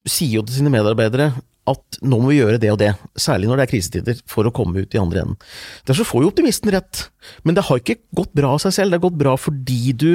[0.08, 1.32] sier jo til sine medarbeidere
[1.70, 4.54] at nå må vi gjøre det og det, særlig når det er krisetider, for å
[4.54, 5.38] komme ut i andre enden.
[5.86, 7.08] Derfor får jo optimisten rett,
[7.46, 10.10] men det har ikke gått bra av seg selv, det har gått bra fordi du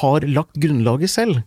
[0.00, 1.44] har lagt grunnlaget selv.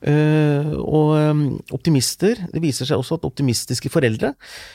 [0.00, 1.40] Uh, og um,
[1.76, 4.30] optimister Det viser seg også at optimistiske foreldre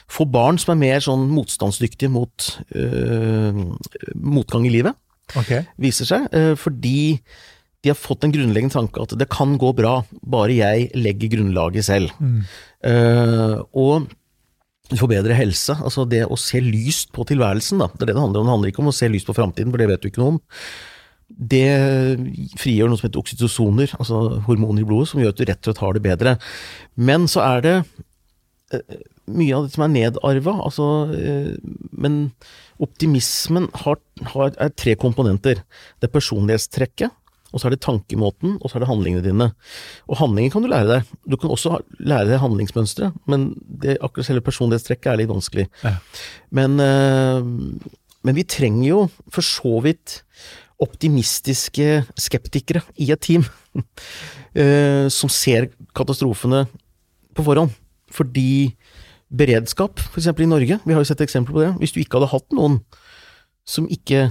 [0.05, 3.63] får barn som er mer sånn motstandsdyktige mot uh,
[4.13, 4.93] motgang i livet.
[5.33, 5.65] Okay.
[5.81, 6.29] Viser seg.
[6.29, 7.17] Uh, fordi
[7.81, 11.85] de har fått en grunnleggende tanke at det kan gå bra, bare jeg legger grunnlaget
[11.85, 12.13] selv.
[12.17, 12.39] Mm.
[13.77, 14.07] og
[14.89, 15.75] du får bedre helse.
[15.85, 17.91] Altså det å se lyst på tilværelsen, da.
[17.93, 18.47] Det er det det handler om.
[18.47, 20.33] Det handler ikke om å se lyst på framtiden, for det vet du ikke noe
[20.33, 20.41] om
[21.27, 21.65] det
[22.61, 25.71] frigjør noe som heter oksytosoner, altså hormoner i blodet, som gjør at du rett og
[25.71, 26.35] slett har det bedre.
[26.95, 27.75] Men så er det
[28.75, 29.01] eh,
[29.33, 31.53] mye av det som er nedarva, altså eh,
[31.97, 32.29] Men
[32.83, 33.97] optimismen har,
[34.33, 35.63] har, er tre komponenter.
[35.97, 37.13] Det er personlighetstrekket,
[37.55, 39.47] og så er det tankemåten, og så er det handlingene dine.
[40.11, 41.13] Og handlinger kan du lære deg.
[41.23, 45.69] Du kan også lære deg handlingsmønstre, men det, akkurat selve personlighetstrekket er litt vanskelig.
[45.85, 45.95] Ja.
[46.51, 47.47] Men, eh,
[48.27, 48.99] men vi trenger jo
[49.31, 50.19] for så vidt
[50.81, 53.45] optimistiske skeptikere i et team
[54.59, 56.65] eh, som ser katastrofene
[57.35, 57.73] på forhånd.
[58.15, 58.75] Fordi
[59.35, 60.29] beredskap, f.eks.
[60.31, 62.81] i Norge, vi har jo sett eksempler på det, hvis du ikke hadde hatt noen
[63.67, 64.29] som ikke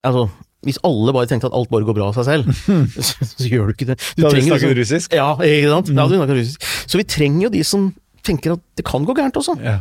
[0.00, 0.30] Altså,
[0.64, 2.46] hvis alle bare tenkte at alt bare går bra av seg selv,
[3.04, 3.98] så, så, gjør du ikke det.
[4.16, 5.12] Du da hadde vi snakket russisk?
[5.12, 5.90] Ja, ikke sant.
[5.92, 6.70] Da hadde vi snakket russisk.
[6.88, 7.90] Så vi trenger jo de som
[8.24, 9.58] tenker at det kan gå gærent også.
[9.60, 9.80] Ja.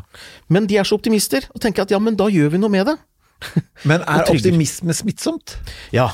[0.51, 2.87] Men de er så optimister og tenker at ja, men da gjør vi noe med
[2.91, 2.97] det.
[3.87, 5.57] Men er optimisme smittsomt?
[5.95, 6.09] Ja,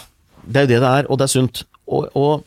[0.46, 1.64] det er jo det det er, og det er sunt.
[1.88, 2.46] Og, og,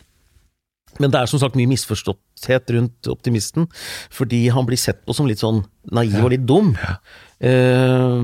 [0.98, 3.68] men det er som sagt mye misforståtthet rundt optimisten,
[4.10, 5.64] fordi han blir sett på som litt sånn
[5.94, 6.74] naiv og litt dum.
[6.78, 6.98] Ja.
[7.38, 8.18] Uh,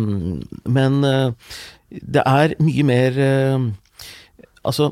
[0.67, 1.57] men uh,
[1.91, 3.69] det er mye mer uh,
[4.65, 4.89] Altså,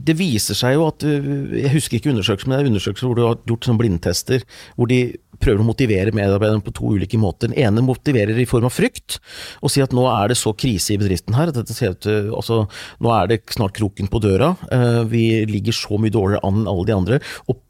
[0.00, 3.26] det viser seg jo at Jeg husker ikke undersøkelser, men det er undersøkelser hvor du
[3.26, 4.44] har gjort sånne blindtester,
[4.78, 5.00] hvor de
[5.42, 7.50] prøver å motivere medarbeiderne på to ulike måter.
[7.50, 9.18] Den ene motiverer i form av frykt,
[9.60, 12.08] og sier at nå er det så krise i bedriften her, at dette ser ut
[12.08, 12.62] altså,
[13.04, 16.70] nå er det snart kroken på døra, uh, vi ligger så mye dårligere an enn
[16.72, 17.60] alle de andre, og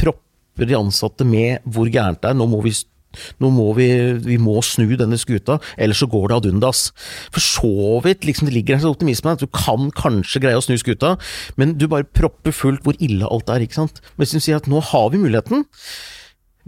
[0.00, 2.74] propper de ansatte med hvor gærent det er, nå må vi
[3.42, 3.88] nå må vi,
[4.24, 6.84] vi må snu denne skuta, ellers så går det ad undas.
[7.34, 7.72] For så
[8.06, 11.16] vidt liksom det ligger en sånn optimisme at du kan kanskje greie å snu skuta,
[11.60, 14.02] men du bare propper fullt hvor ille alt er, ikke sant.
[14.14, 15.66] Men hvis du sier at nå har vi muligheten,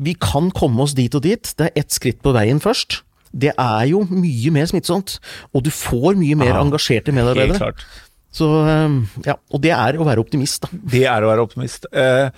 [0.03, 3.03] vi kan komme oss dit og dit, det er ett skritt på veien først.
[3.33, 5.17] Det er jo mye mer smittsomt,
[5.57, 7.57] og du får mye mer ja, engasjerte medarbeidere.
[7.57, 8.11] Helt klart.
[8.33, 10.71] Så, ehm, ja, Og det er å være optimist, da.
[10.73, 11.85] Det er å være optimist.
[11.93, 12.31] Eh,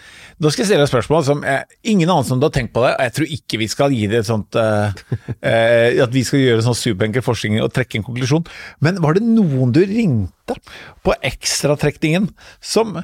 [0.43, 2.83] nå skal jeg stille et spørsmål som jeg, ingen annen som du har tenkt på
[2.83, 4.91] det, jeg tror ikke vi skal gi det et sånt eh,
[6.03, 8.47] At vi skal gjøre sånn superenkel forskning og trekke en konklusjon.
[8.83, 10.59] Men var det noen du ringte
[11.07, 12.99] på ekstratrekningen som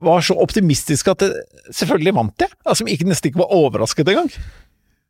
[0.00, 1.30] var så optimistisk at det
[1.74, 2.52] selvfølgelig vant jeg.
[2.64, 4.32] Altså, som ikke, nesten ikke var overrasket engang.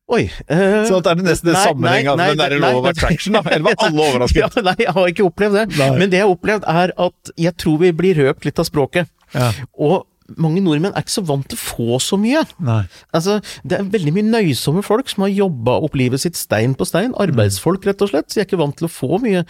[0.07, 0.29] Oi.
[0.47, 3.43] Uh, så det er det nesten en sammenheng av den derre law of attraction, da?
[3.51, 4.39] Eller var alle overrasket?
[4.45, 5.65] ja, nei, jeg har ikke opplevd det.
[5.81, 5.89] Nei.
[5.99, 9.11] Men det jeg har opplevd, er at jeg tror vi blir røpt litt av språket.
[9.35, 9.51] Ja.
[9.75, 10.05] Og
[10.43, 12.43] mange nordmenn er ikke så vant til å få så mye.
[12.67, 12.83] Nei.
[13.15, 16.87] Altså, Det er veldig mye nøysomme folk som har jobba opp livet sitt stein på
[16.89, 17.15] stein.
[17.15, 18.29] Arbeidsfolk, rett og slett.
[18.31, 19.45] Så de er ikke vant til å få mye.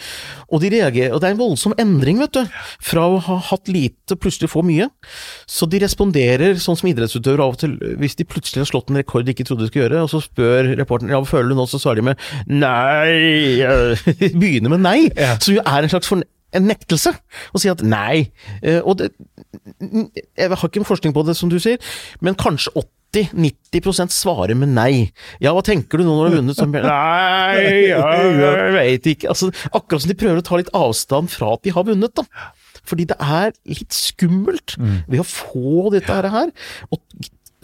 [0.52, 2.44] Og de reagerer, og det er en voldsom endring, vet du.
[2.80, 4.90] Fra å ha hatt lite, plutselig få mye.
[5.48, 9.00] Så de responderer sånn som idrettsutøvere av og til, hvis de plutselig har slått en
[9.00, 11.58] rekord de ikke trodde de skulle gjøre, og så spør reporteren ja, hva føler du
[11.58, 12.16] nå, så svarer de med
[12.48, 13.62] nei
[14.40, 15.36] Begynner med nei, Ja.
[15.40, 17.10] som jo er en slags forne en nektelse.
[17.52, 18.30] Å si at nei.
[18.62, 19.10] Eh, Og det,
[19.80, 21.80] jeg har ikke forskning på det, som du sier,
[22.24, 22.72] men kanskje
[23.16, 25.08] 80-90% svarer med nei.
[25.40, 26.58] Ja, hva tenker du nå når du har vunnet?
[26.58, 29.30] Som, nei, jeg vet ikke.
[29.32, 32.26] Altså, akkurat som de prøver å ta litt avstand fra at de har vunnet, da.
[32.86, 36.52] Fordi det er litt skummelt ved å få dette her.
[36.94, 37.00] Og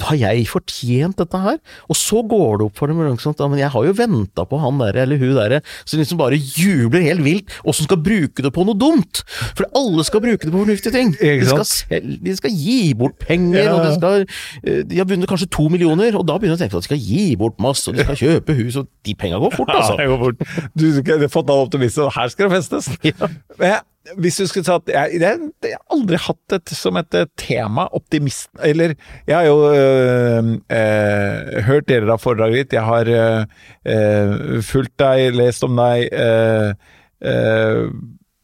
[0.03, 1.59] har jeg fortjent dette her?
[1.93, 4.79] Og så går det opp for dem ja, men jeg har jo venta på han
[4.81, 8.53] der eller hun der som liksom bare jubler helt vilt, og som skal bruke det
[8.55, 9.23] på noe dumt!
[9.59, 11.13] For alle skal bruke det på fornuftige ting.
[11.21, 13.75] De skal, de skal gi bort penger, Ja.
[13.77, 14.25] og de skal
[14.65, 16.91] eh, De har vunnet kanskje to millioner, og da begynner de å tenke at de
[16.91, 19.95] skal gi bort masse, og de skal kjøpe hus, og de penga går fort, altså.
[19.99, 20.73] Ja, det går fort.
[20.75, 20.89] Du
[21.23, 22.91] har fått av optimisme, og her skal det festes.
[23.63, 23.83] Ja.
[24.19, 27.85] Hvis du skulle sagt jeg, jeg, jeg har aldri hatt det som et eh, tema,
[27.95, 28.97] optimist Eller
[29.29, 35.37] jeg har jo øh, øh, hørt deler av foredraget ditt, jeg har øh, fulgt deg,
[35.39, 36.11] lest om deg.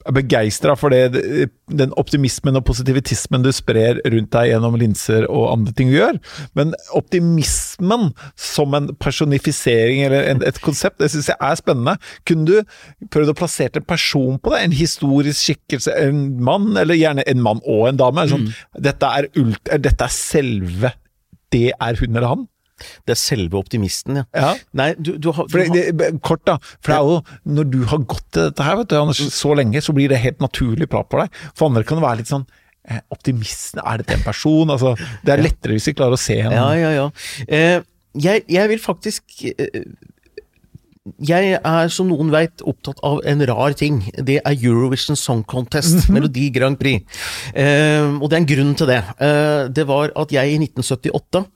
[0.09, 5.51] Er begeistra for det, den optimismen og positivitismen du sprer rundt deg gjennom linser og
[5.53, 6.19] andre ting du gjør.
[6.59, 11.99] Men optimismen som en personifisering eller et konsept, det syns jeg er spennende.
[12.29, 14.63] Kunne du prøvd å plassere en person på det?
[14.65, 15.95] En historisk skikkelse?
[16.09, 18.29] En mann, eller gjerne en mann og en dame?
[18.31, 20.95] Sånn, dette, er ult, dette er selve
[21.53, 22.49] Det er hun eller han?
[22.79, 24.25] Det er selve optimisten, ja.
[24.37, 24.53] Ja.
[24.79, 27.79] Nei, du, du har, du har det, kort da, for det er jo Når du
[27.91, 30.89] har gått til dette her vet du, Anders, så lenge, så blir det helt naturlig
[30.91, 31.39] prat for deg.
[31.55, 32.47] For andre kan det være litt sånn
[32.89, 34.75] eh, Optimisten, er dette en person?
[34.75, 37.09] Altså, det er lettere hvis vi klarer å se en Ja, ja, ja.
[37.47, 37.81] Eh,
[38.19, 39.83] jeg, jeg vil faktisk eh,
[41.25, 44.03] Jeg er, som noen veit, opptatt av en rar ting.
[44.13, 47.07] Det er Eurovision Song Contest, Melodi Grand Prix.
[47.55, 48.99] Eh, og det er en grunn til det.
[49.25, 51.49] Eh, det var at jeg i 1978 eh,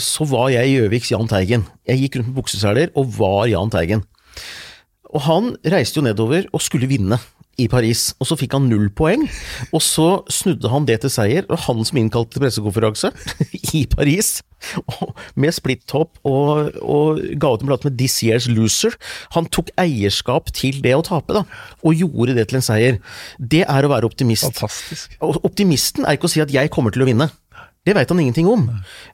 [0.00, 1.66] så var jeg Gjøviks Jahn Teigen.
[1.88, 4.04] Jeg gikk rundt med bukseseler og var Jahn Teigen.
[5.10, 7.18] Og han reiste jo nedover og skulle vinne
[7.60, 9.26] i Paris, og så fikk han null poeng.
[9.74, 13.10] Og så snudde han det til seier, og han som innkalte til pressekonferanse
[13.76, 14.38] i Paris,
[15.40, 18.96] med splitthopp og, og ga ut en plate med 'This Year's Loser'.
[19.36, 21.44] Han tok eierskap til det å tape, da,
[21.84, 23.00] og gjorde det til en seier.
[23.38, 24.50] Det er å være optimist.
[24.50, 25.16] Fantastisk.
[25.20, 27.30] Optimisten er ikke å si at 'jeg kommer til å vinne'.
[27.90, 28.68] Det veit han ingenting om.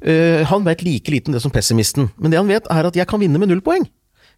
[0.05, 2.11] Uh, han veit like lite om det som pessimisten.
[2.21, 3.89] Men det han vet, er at 'jeg kan vinne med null poeng'.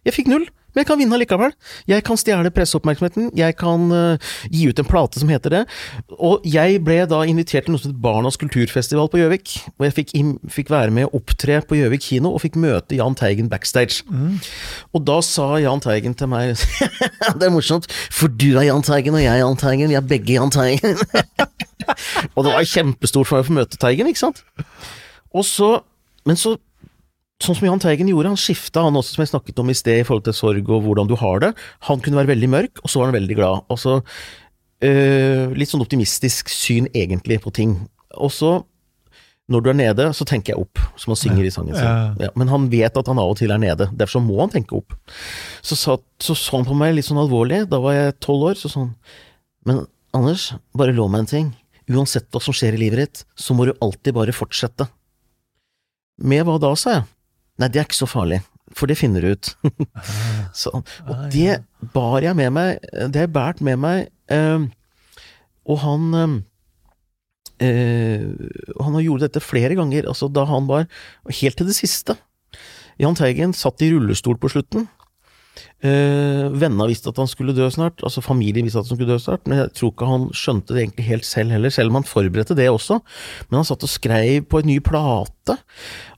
[0.07, 1.51] Jeg fikk null, men jeg kan vinne allikevel.
[1.89, 5.61] Jeg kan stjele presseoppmerksomheten, jeg kan uh, gi ut en plate som heter det.
[6.15, 9.55] Og jeg ble da invitert til noe som het Barnas kulturfestival på Gjøvik.
[9.75, 12.95] Og jeg fikk, im- fikk være med å opptre på Gjøvik kino, og fikk møte
[12.99, 14.05] Jahn Teigen backstage.
[14.93, 16.53] Og da sa Jahn Teigen til meg
[17.39, 19.91] Det er morsomt, for du er Jahn Teigen, og jeg er Jahn Teigen.
[19.91, 20.95] Vi er begge Jahn Teigen.
[22.37, 24.45] og det var kjempestort for meg å få møte Teigen, ikke sant?
[25.33, 25.73] Og så,
[26.29, 26.55] men så
[27.39, 30.01] Sånn som Jahn Teigen gjorde, han skifta han også, som jeg snakket om i sted,
[30.01, 31.53] i forhold til sorg og hvordan du har det.
[31.87, 33.61] Han kunne være veldig mørk, og så var han veldig glad.
[33.71, 34.01] Altså,
[34.83, 37.77] øh, Litt sånn optimistisk syn egentlig på ting.
[38.19, 38.57] Og så,
[39.47, 42.19] når du er nede, så tenker jeg opp, som han synger i sangen sin.
[42.19, 42.29] Ja.
[42.35, 44.75] Men han vet at han av og til er nede, derfor så må han tenke
[44.75, 44.97] opp.
[45.63, 48.59] Så sa så, så han på meg litt sånn alvorlig, da var jeg tolv år,
[48.59, 48.91] så han
[49.67, 51.49] Men Anders, bare lov meg en ting.
[51.89, 54.87] Uansett hva som skjer i livet ditt, så må du alltid bare fortsette.
[56.19, 57.07] Med hva da, sa jeg.
[57.59, 58.39] Nei, det er ikke så farlig,
[58.75, 59.51] for det finner du ut.
[60.61, 61.61] så, og det
[61.95, 64.67] bar jeg med meg, det har jeg båret med meg, eh,
[65.69, 66.37] og han eh,
[67.67, 68.23] eh,
[68.79, 70.87] Han har gjort dette flere ganger, altså da han var
[71.41, 72.15] helt til det siste.
[72.99, 74.87] Jahn Teigen satt i rullestol på slutten.
[75.79, 79.19] Eh, Venna visste at han skulle dø snart, altså familien visste at han skulle dø
[79.21, 82.07] snart, men jeg tror ikke han skjønte det egentlig helt selv heller, selv om han
[82.09, 82.99] forberedte det også.
[83.47, 85.55] Men han satt og skrev på en ny plate,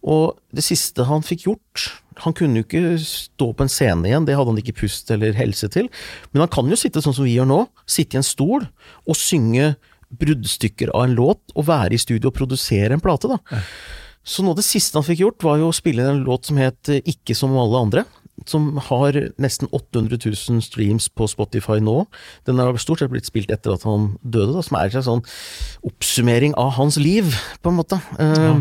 [0.02, 1.92] og det siste han fikk gjort
[2.26, 5.34] Han kunne jo ikke stå på en scene igjen, det hadde han ikke pust eller
[5.34, 5.88] helse til,
[6.34, 8.68] men han kan jo sitte sånn som vi gjør nå, sitte i en stol
[9.08, 9.72] og synge
[10.20, 13.64] bruddstykker av en låt, og være i studio og produsere en plate, da.
[14.22, 16.60] Så noe av det siste han fikk gjort, var jo å spille en låt som
[16.62, 18.04] het Ikke som alle andre.
[18.50, 22.04] Som har nesten 800 000 streams på Spotify nå.
[22.50, 25.26] Den har stort sett blitt spilt etter at han døde, da, som er en sånn
[25.88, 28.02] oppsummering av hans liv, på en måte.
[28.18, 28.54] Ja.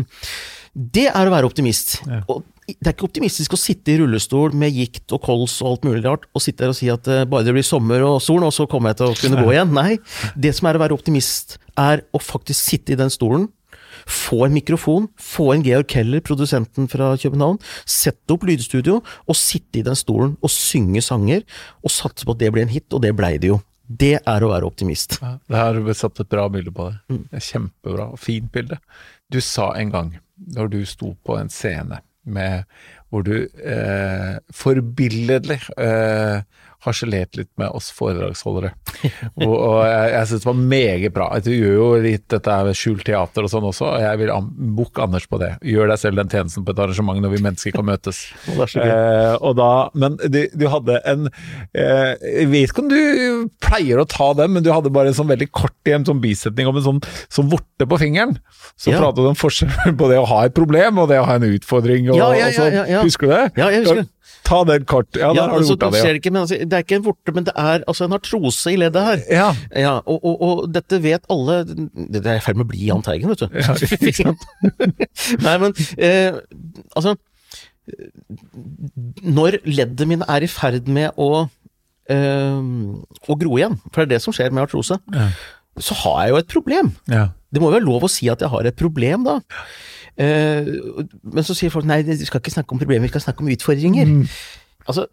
[0.71, 1.97] Det er å være optimist.
[2.31, 5.87] Og det er ikke optimistisk å sitte i rullestol med gikt og kols og alt
[5.87, 8.45] mulig rart, og sitte der og si at eh, bare det blir sommer og sol,
[8.47, 9.73] og så kommer jeg til å kunne gå igjen.
[9.75, 9.97] Nei,
[10.39, 13.49] det som er å være optimist, er å faktisk sitte i den stolen
[14.11, 19.81] få en mikrofon, få en Georg Keller, produsenten fra København, sette opp lydstudio og sitte
[19.81, 21.45] i den stolen og synge sanger,
[21.81, 23.61] og satse på at det blir en hit, og det blei det jo.
[23.91, 25.17] Det er å være optimist.
[25.19, 27.19] Ja, det har du satt et bra bilde på det.
[27.31, 28.07] det er kjempebra.
[28.19, 28.77] Fint bilde.
[29.31, 30.13] Du sa en gang,
[30.55, 32.63] når du sto på en scene med,
[33.11, 36.43] hvor du eh, forbilledlig eh,
[36.85, 38.71] harselert litt med oss foredragsholdere.
[39.45, 41.27] og, og jeg, jeg syns det var meget bra.
[41.43, 44.33] Du gjør jo litt dette med skjult teater og sånn også, og jeg vil
[44.77, 45.51] booke Anders på det.
[45.65, 48.23] Gjør deg selv den tjenesten på et arrangement når vi mennesker kan møtes.
[48.81, 54.07] eh, da, men du, du hadde en eh, Jeg vet ikke om du pleier å
[54.09, 56.87] ta den, men du hadde bare en sånn veldig kort igjen sånn bisetning om en
[56.87, 58.37] sånn, sånn vorte på fingeren.
[58.73, 59.01] Så ja.
[59.01, 61.47] pratet du om forskjellen på det å ha et problem og det å ha en
[61.51, 62.09] utfordring.
[62.09, 63.45] Og, ja, ja, ja, ja, Husker du det?
[63.61, 64.09] Ja, jeg husker det.
[64.51, 65.09] Ta den kort.
[65.15, 66.03] Ja, der ja, har du altså, gjort av det.
[66.03, 66.13] Ja.
[66.19, 68.79] Ikke, men, altså, det er ikke en vorte, men det er altså, en artrose i
[68.79, 69.23] leddet her.
[69.31, 69.47] Ja.
[69.83, 73.05] ja og, og, og, dette vet alle Det er i ferd med å bli Jahn
[73.05, 73.47] Teigen, vet du.
[73.55, 73.75] Ja,
[75.45, 76.41] Nei, men eh,
[76.97, 77.15] altså
[79.39, 81.45] Når leddet mine er i ferd med å,
[82.11, 85.29] eh, å gro igjen, for det er det som skjer med artrose, ja.
[85.79, 86.91] så har jeg jo et problem.
[87.11, 87.29] Ja.
[87.51, 89.39] Det må jo være lov å si at jeg har et problem, da.
[90.17, 90.67] Eh,
[91.23, 93.51] men så sier folk nei, vi skal ikke snakke om problemer, vi skal snakke om
[93.53, 94.09] utfordringer.
[94.09, 94.23] Mm.
[94.89, 95.07] Altså,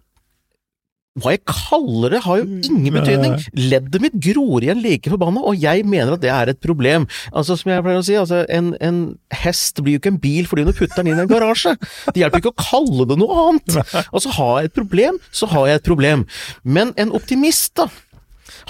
[1.19, 2.59] hva jeg kaller det, har jo mm.
[2.69, 3.37] ingen betydning.
[3.59, 7.09] Leddet mitt gror igjen like forbanna, og jeg mener at det er et problem.
[7.33, 9.01] Altså, som jeg pleier å si, altså, en, en
[9.43, 11.75] hest blir jo ikke en bil fordi du putter den inn i en garasje.
[12.11, 13.81] Det hjelper ikke å kalle det noe annet.
[14.13, 16.27] Altså, har jeg et problem, så har jeg et problem.
[16.63, 17.89] Men en optimist, da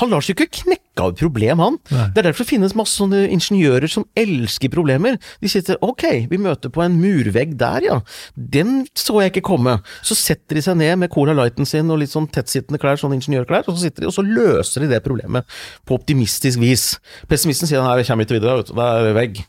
[0.01, 1.77] han lar seg ikke knekke av et problem, han.
[1.95, 2.07] Nei.
[2.14, 5.19] Det er derfor det finnes masse sånne ingeniører som elsker problemer.
[5.43, 8.01] De sitter ok, vi møter på en murvegg der, ja.
[8.35, 9.79] Den så jeg ikke komme.
[10.07, 13.17] Så setter de seg ned med Cola Lighten sin og litt sånn tettsittende klær, sånn
[13.19, 15.47] ingeniørklær, og så sitter de og så løser de det problemet
[15.88, 16.91] på optimistisk vis.
[17.31, 18.67] Pessimisten sier nei, jeg kommer ikke videre.
[18.69, 19.43] Det er vegg.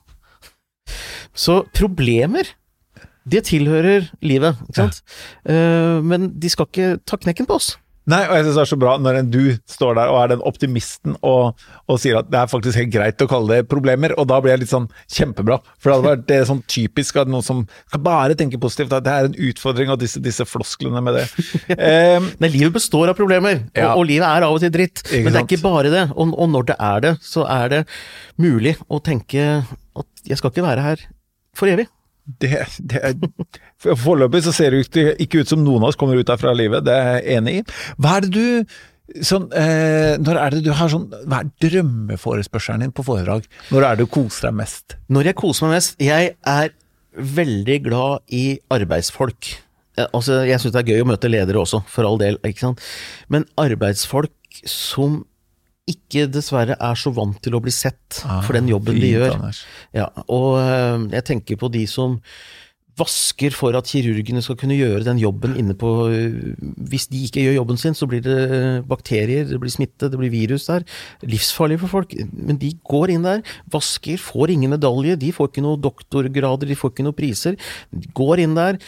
[1.37, 2.55] Så problemer
[3.29, 5.03] det tilhører livet, ikke sant.
[5.45, 5.53] Ja.
[5.53, 7.75] Uh, men de skal ikke ta knekken på oss.
[8.09, 10.31] Nei, og jeg synes det er så bra når en du står der og er
[10.31, 14.15] den optimisten og, og, sier at det er faktisk helt greit å kalle det problemer,
[14.17, 15.59] og da blir jeg litt sånn kjempebra.
[15.77, 17.61] For det hadde vært det sånn typisk at noen som
[17.93, 21.27] kan bare tenke positivt, at det er en utfordring og disse, disse flosklene med det.
[21.75, 23.91] um, Nei, livet består av problemer, ja.
[23.91, 25.03] og, og, livet er av og til dritt.
[25.11, 26.07] Men det er ikke bare det.
[26.15, 27.85] Og, og når det er det, så er det
[28.41, 29.47] mulig å tenke
[29.99, 31.07] at jeg skal ikke være her
[31.57, 31.89] for evig.
[32.37, 32.99] Det, det
[33.79, 36.93] Foreløpig så ser det ikke ut som noen av oss kommer ut derfra livet, det
[36.93, 37.63] er jeg enig i.
[37.97, 42.85] Hva er det du sånn, eh, når er det du har sånn, Hva er drømmeforespørselen
[42.85, 43.47] din på foredrag?
[43.73, 44.97] Når er det du koser deg mest?
[45.09, 45.95] Når jeg koser meg mest?
[46.03, 46.75] Jeg er
[47.17, 49.55] veldig glad i arbeidsfolk.
[50.13, 52.83] Altså, jeg syns det er gøy å møte ledere også, for all del, ikke sant.
[53.33, 55.23] Men arbeidsfolk som
[55.91, 59.11] ikke dessverre er så vant til å bli sett ah, for den jobben fint, de
[59.15, 59.59] gjør.
[59.97, 62.19] Ja, og uh, jeg tenker på de som
[62.99, 66.39] vasker for at kirurgene skal kunne gjøre den jobben inne på uh,
[66.91, 68.39] Hvis de ikke gjør jobben sin, så blir det
[68.89, 70.85] bakterier, det blir smitte, det blir virus der.
[71.23, 72.15] Livsfarlig for folk.
[72.33, 76.79] Men de går inn der, vasker, får ingen medalje, de får ikke noen doktorgrader, de
[76.79, 77.59] får ikke noen priser.
[77.93, 78.81] De går inn der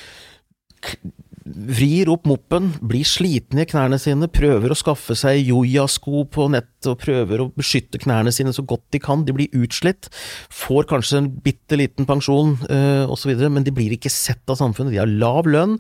[1.46, 6.90] vrir opp moppen, blir slitne i knærne sine, prøver å skaffe seg jojasko på nettet
[6.92, 9.24] og prøver å beskytte knærne sine så godt de kan.
[9.26, 10.12] De blir utslitt,
[10.54, 14.94] får kanskje en bitte liten pensjon øh, osv., men de blir ikke sett av samfunnet.
[14.94, 15.80] De har lav lønn,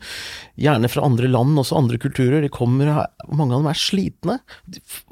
[0.61, 2.41] gjerne fra andre land, også andre kulturer.
[2.41, 2.89] De kommer,
[3.29, 4.39] mange av dem er slitne,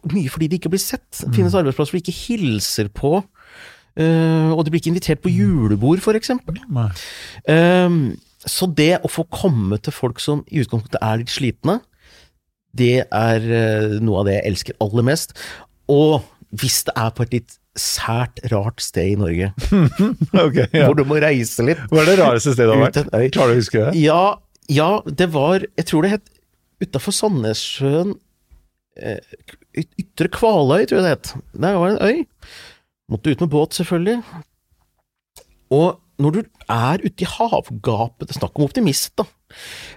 [0.09, 1.11] mye fordi de ikke blir sett.
[1.13, 1.61] Det finnes mm.
[1.61, 3.19] arbeidsplasser hvor de ikke hilser på.
[3.99, 6.57] Uh, og de blir ikke invitert på julebord, for eksempel.
[8.47, 11.79] Så det å få komme til folk som i utgangspunktet er litt slitne,
[12.77, 15.33] det er eh, noe av det jeg elsker aller mest.
[15.91, 16.21] Og
[16.61, 19.51] hvis det er på et litt sært, rart sted i Norge,
[20.45, 20.87] okay, ja.
[20.87, 23.11] hvor du må reise litt Hva er det rareste stedet du har vært?
[23.35, 23.93] Klarer du å huske det?
[24.01, 24.23] Ja,
[24.69, 26.33] ja, det var Jeg tror det het
[26.79, 28.15] utafor Sandnessjøen
[28.99, 29.21] eh,
[29.79, 31.31] Ytre Kvaløy, tror jeg det het.
[31.53, 32.53] Der var det en øy.
[33.11, 34.17] Måtte ut med båt, selvfølgelig.
[35.75, 39.25] Og når du er ute i havgapet Snakk om optimist, da.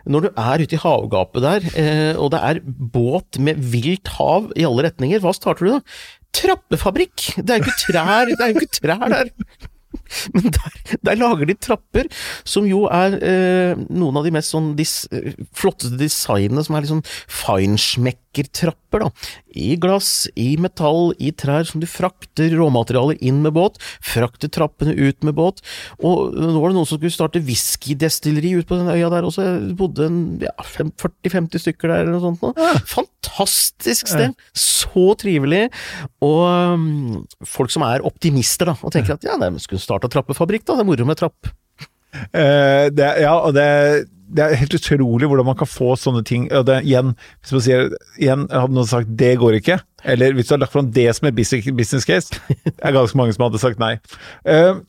[0.08, 4.52] Når du er ute i havgapet der, eh, og det er båt med vilt hav
[4.56, 5.82] i alle retninger, hva starter du da?
[6.32, 7.34] Trappefabrikk!
[7.36, 9.34] Det er jo ikke trær, det er jo ikke trær der!
[10.34, 12.08] Men der, der, lager de trapper,
[12.48, 16.86] som jo er eh, noen av de mest sånn dis, eh, flotteste designene, som er
[16.86, 17.02] liksom
[17.42, 19.10] feinschmecker-trapper, da.
[19.58, 24.94] I glass, i metall, i trær, som du frakter råmaterialer inn med båt, frakter trappene
[24.96, 25.62] ut med båt.
[26.00, 29.46] Og nå var det noen som skulle starte whiskydestilleri ut på den øya der også,
[29.46, 30.08] jeg bodde
[30.44, 32.44] ja, 40-50 stykker der eller noe sånt.
[32.44, 32.70] Nå.
[32.92, 34.36] Fantastisk sted!
[34.56, 35.66] Så trivelig!
[36.24, 36.42] Og
[36.76, 36.86] um,
[37.46, 40.78] folk som er optimister, da, og tenker at ja, de skulle starte trappefabrikk, da.
[40.78, 41.52] Det er moro med trapp.
[42.12, 43.68] Uh, det, ja, og det,
[44.32, 46.46] det er helt utrolig hvordan man kan få sånne ting.
[46.56, 50.48] Og det, igjen, hvis man sier igjen, hadde noen sagt 'det går ikke', eller hvis
[50.48, 52.32] du har lagt fram det som et business case,
[52.64, 53.98] det er ganske mange som hadde sagt nei.
[54.48, 54.80] Uh,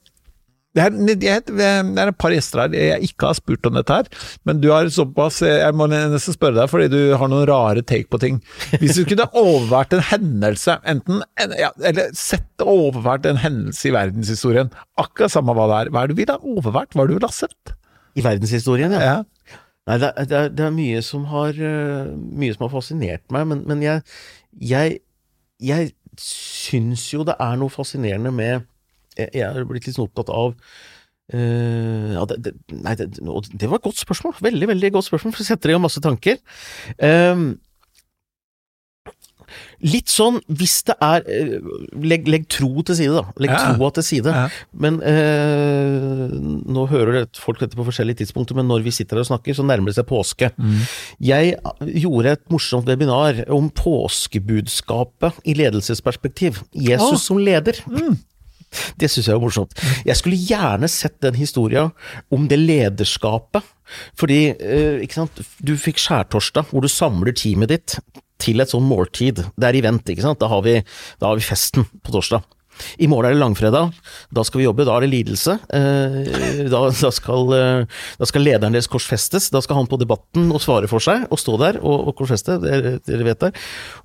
[0.73, 3.93] det er, det er- er et par gjester her jeg ikke har spurt om dette
[3.93, 4.07] her,
[4.43, 8.09] men du har såpass Jeg må nesten spørre deg, fordi du har noen rare take
[8.09, 8.39] på ting.
[8.81, 13.93] Hvis du kunne overvært en hendelse, enten en, ja, Eller sett overvært en hendelse i
[13.93, 16.95] verdenshistorien, akkurat samme hva det er, hva er det du ville ha overvært?
[16.97, 17.75] Hva er det du ville ha sett?
[18.17, 18.99] I verdenshistorien, ja.
[19.01, 19.15] Ja.
[19.89, 23.25] Nei, det, er- det, er, det er mye som har eh, Mye som har fascinert
[23.35, 24.03] meg, men, men jeg,
[24.73, 24.99] jeg
[25.63, 28.63] Jeg syns jo det er noe fascinerende med
[29.17, 30.55] Jeg, jeg er blitt litt sånn opptatt av
[31.33, 32.51] Uh, ja, det, det,
[32.83, 34.33] nei, det, det var et godt spørsmål.
[34.43, 36.35] Veldig, veldig godt spørsmål, for det setter i gang masse tanker.
[36.99, 37.45] Um,
[39.83, 41.53] litt sånn, hvis det er eh,
[42.03, 43.35] Legg, legg tro til side, da.
[43.43, 43.61] Legg Ja.
[43.75, 44.33] troa til side.
[44.33, 44.47] Ja.
[44.73, 49.25] Men eh, nå hører det, folk dette på forskjellige tidspunkter, men når vi sitter her
[49.25, 50.51] og snakker, så nærmer det seg påske.
[51.19, 51.55] Jeg
[52.03, 56.63] gjorde et morsomt webinar om påskebudskapet i ledelsesperspektiv.
[56.73, 57.25] Jesus oh.
[57.29, 57.79] som leder.
[58.97, 59.75] Det syns jeg var morsomt.
[60.01, 61.87] Jeg skulle gjerne sett den historia
[62.33, 63.61] om det lederskapet.
[64.17, 67.99] Fordi, eh, ikke sant, du fikk skjærtorsdag, hvor du samler teamet ditt
[68.43, 69.43] til et sånn måltid.
[69.55, 70.41] Det er event, ikke sant.
[70.43, 70.79] Da har vi,
[71.21, 72.43] da har vi festen på torsdag.
[73.01, 73.93] I morgen er det langfredag,
[74.33, 75.55] da skal vi jobbe, da er det lidelse.
[75.77, 80.49] Eh, da, da, skal, eh, da skal lederen deres korsfestes, da skal han på Debatten
[80.53, 83.51] og svare for seg, og stå der og, og korsfeste, dere, vet det.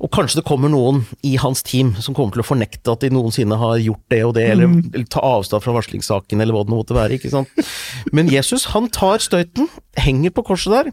[0.05, 3.13] Og kanskje det kommer noen i hans team som kommer til å fornekte at de
[3.15, 6.75] noensinne har gjort det og det, eller, eller ta avstand fra varslingssaken, eller hva det
[6.75, 7.69] måtte være, ikke sant.
[8.15, 10.93] Men Jesus, han tar støyten, henger på korset der,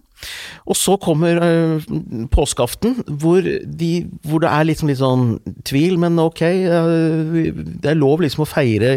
[0.65, 1.85] og så kommer eh,
[2.33, 3.91] påskeaften, hvor, de,
[4.25, 5.27] hvor det er liksom litt sånn
[5.67, 7.53] tvil, men ok, eh,
[7.83, 8.91] det er lov liksom å feire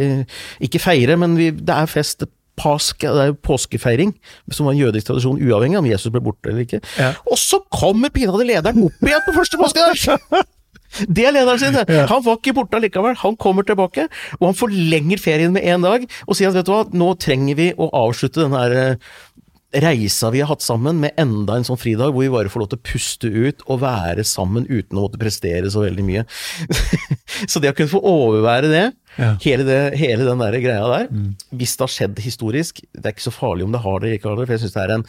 [0.65, 2.27] Ikke feire, men vi, det er fest.
[2.59, 4.17] Paske, det er påskefeiring,
[4.51, 6.81] som var en jødisk tradisjon, uavhengig av om Jesus ble borte eller ikke.
[6.99, 7.13] Ja.
[7.31, 10.43] Og så kommer pinadø lederen opp igjen på første påskedag!
[10.89, 11.77] Det er lederen sin.
[11.77, 12.07] Ja.
[12.11, 13.17] Han var ikke borte allikevel.
[13.21, 14.09] Han kommer tilbake,
[14.41, 17.59] og han forlenger ferien med én dag og sier at vet du hva, nå trenger
[17.59, 19.11] vi å avslutte denne her eh,
[19.75, 22.71] reisa vi har hatt sammen med enda en sånn fridag hvor vi bare får lov
[22.73, 26.25] til å puste ut og være sammen uten å måtte prestere så veldig mye.
[27.51, 28.87] så det å kunne få overvære det,
[29.19, 29.33] Ja.
[29.43, 31.09] hele, det hele den der greia der,
[31.51, 34.21] hvis det har skjedd historisk, det er ikke så farlig om det har det, eller
[34.21, 35.07] ikke har det, for jeg syns det er en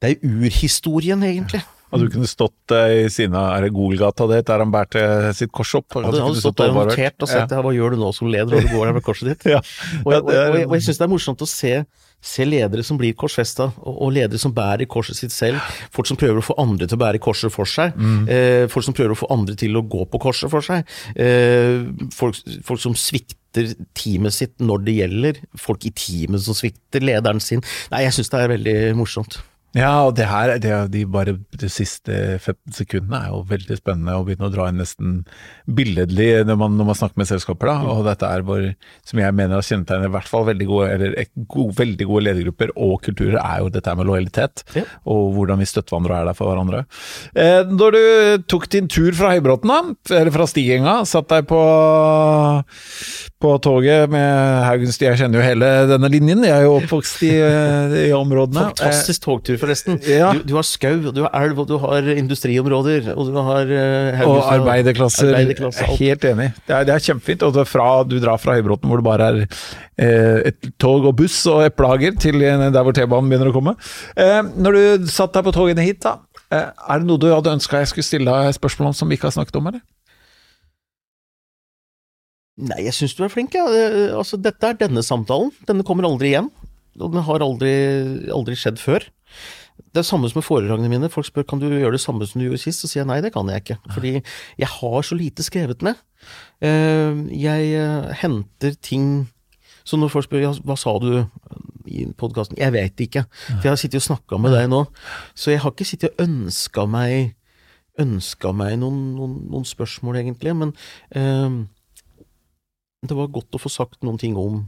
[0.00, 1.60] det er urhistorien, egentlig.
[1.92, 5.02] hadde du kunne stått eh, i siden av er det Golgata det, der han bærte
[5.36, 5.92] sitt kors opp.
[5.92, 7.60] Hadde, hadde stått der og notert og sett ja.
[7.60, 9.44] hva gjør du nå som leder, og du går der med korset ditt.
[9.54, 9.60] Ja.
[10.04, 11.74] Og Ja, og jeg, og jeg syns det er morsomt å se,
[12.20, 15.60] se ledere som blir korsfesta, og, ledere som bærer korset sitt selv.
[15.94, 17.96] Folk som prøver å få andre til å bære korset for seg.
[18.28, 20.84] Eh, folk som prøver å få andre til å gå på korset for seg.
[21.16, 25.40] Eh, folk, folk som svikter teamet sitt når det gjelder.
[25.58, 27.64] Folk i teamet som svikter lederen sin.
[27.90, 29.40] Nei, jeg syns det er veldig morsomt.
[29.76, 34.16] Ja, og det her, det, de bare de siste 15 sekundene er jo veldig spennende
[34.18, 35.20] å begynne å dra inn nesten
[35.70, 37.70] billedlig når man, når man snakker med selskaper.
[37.70, 38.64] da, og dette er hvor,
[39.06, 41.14] som jeg mener kjennetegner i hvert fall veldig gode, eller
[41.54, 44.64] gode, veldig gode ledergrupper og kulturer, er jo dette med lojalitet.
[44.74, 44.84] Ja.
[45.14, 46.82] Og hvordan vi støtter hverandre og er der for hverandre.
[47.38, 48.02] Eh, når du
[48.50, 51.62] tok din tur fra Høybråten, da, eller fra Stigenga, satt deg på,
[53.38, 57.32] på toget med Haugensti, jeg kjenner jo hele denne linjen, jeg er jo oppvokst i,
[58.08, 58.70] i områdene.
[58.72, 59.98] Fantastisk togtur, forresten.
[60.08, 60.32] Ja.
[60.36, 63.70] Du, du har skau, og du har elv, og du har industriområder, og du har
[63.70, 65.34] uh, Og arbeiderklasser.
[65.34, 66.48] arbeiderklasser er helt enig.
[66.66, 67.44] Det er, det er kjempefint.
[67.46, 71.38] Og fra, du drar fra Høybråten, hvor det bare er eh, et tog og buss
[71.50, 73.76] og eplehager, til der hvor T-banen begynner å komme.
[74.16, 76.16] Eh, når du satt deg på togene hit, da,
[76.50, 79.18] eh, er det noe du hadde ønska jeg skulle stille deg spørsmål om som vi
[79.18, 79.82] ikke har snakket om, eller?
[82.60, 83.64] Nei, jeg syns du er flink, ja.
[83.72, 85.52] Eh, Altså, dette er denne samtalen.
[85.68, 86.50] Denne kommer aldri igjen.
[87.00, 87.72] Og det har aldri,
[88.34, 89.06] aldri skjedd før.
[89.90, 91.10] Det er samme som med foredragene mine.
[91.12, 93.20] Folk spør kan du gjøre det samme som du gjorde sist, så sier jeg nei,
[93.24, 93.78] det kan jeg ikke.
[93.94, 94.12] Fordi
[94.60, 95.98] jeg har så lite skrevet ned.
[96.60, 99.30] Eh, Jeg eh, henter ting
[99.88, 101.24] Så når folk spør hva sa du
[101.90, 103.24] i podkasten, jeg vet ikke.
[103.48, 104.84] For jeg har sittet og snakka med deg nå.
[105.34, 107.34] Så jeg har ikke sittet og ønska meg
[108.00, 110.54] ønska meg noen, noen, noen spørsmål, egentlig.
[110.56, 110.74] Men
[111.16, 111.56] eh,
[113.08, 114.62] det var godt å få sagt noen ting om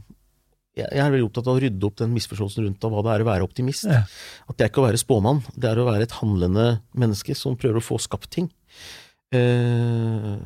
[0.73, 3.23] jeg er veldig opptatt av å rydde opp den misforståelsen rundt av hva det er
[3.23, 3.85] å være optimist.
[3.85, 4.03] Ja.
[4.49, 6.67] At det er ikke å være spåmann, det er å være et handlende
[6.97, 8.49] menneske som prøver å få skapt ting.
[9.33, 10.41] Uh,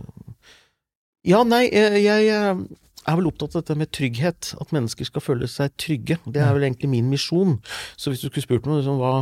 [1.27, 2.59] ja, nei, jeg, jeg eh,
[3.07, 4.53] er vel opptatt av dette med trygghet.
[4.63, 6.19] At mennesker skal føle seg trygge.
[6.27, 7.57] Det er vel egentlig min misjon.
[7.99, 9.15] Så hvis du skulle spurt meg liksom, hva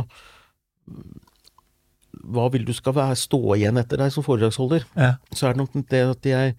[2.26, 5.16] hva vil du skal være, stå igjen etter deg som foredragsholder, Ja.
[5.36, 6.54] så er det nok det at jeg,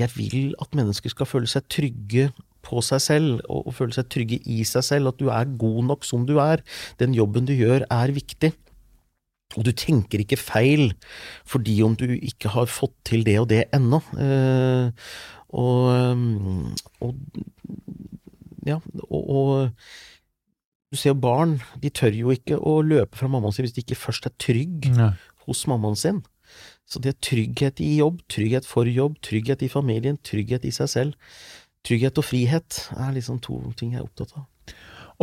[0.00, 2.30] jeg vil at mennesker skal føle seg trygge
[2.64, 5.80] på seg selv og, og føle seg trygge i seg selv, at du er god
[5.92, 6.64] nok som du er.
[7.00, 8.54] Den jobben du gjør, er viktig.
[9.54, 10.88] Og du tenker ikke feil
[11.46, 14.00] fordi om du ikke har fått til det og det ennå.
[14.18, 14.90] Eh,
[15.54, 16.24] og, eh,
[17.04, 17.14] og,
[18.66, 19.70] ja, og, og
[20.94, 23.82] du ser jo barn, de tør jo ikke å løpe fra mammaen sin hvis de
[23.82, 25.10] ikke først er trygg Nei.
[25.46, 26.22] hos mammaen sin.
[26.86, 30.90] Så det er trygghet i jobb, trygghet for jobb, trygghet i familien, trygghet i seg
[30.92, 31.16] selv.
[31.84, 34.46] Trygghet og frihet er liksom to ting jeg er opptatt av.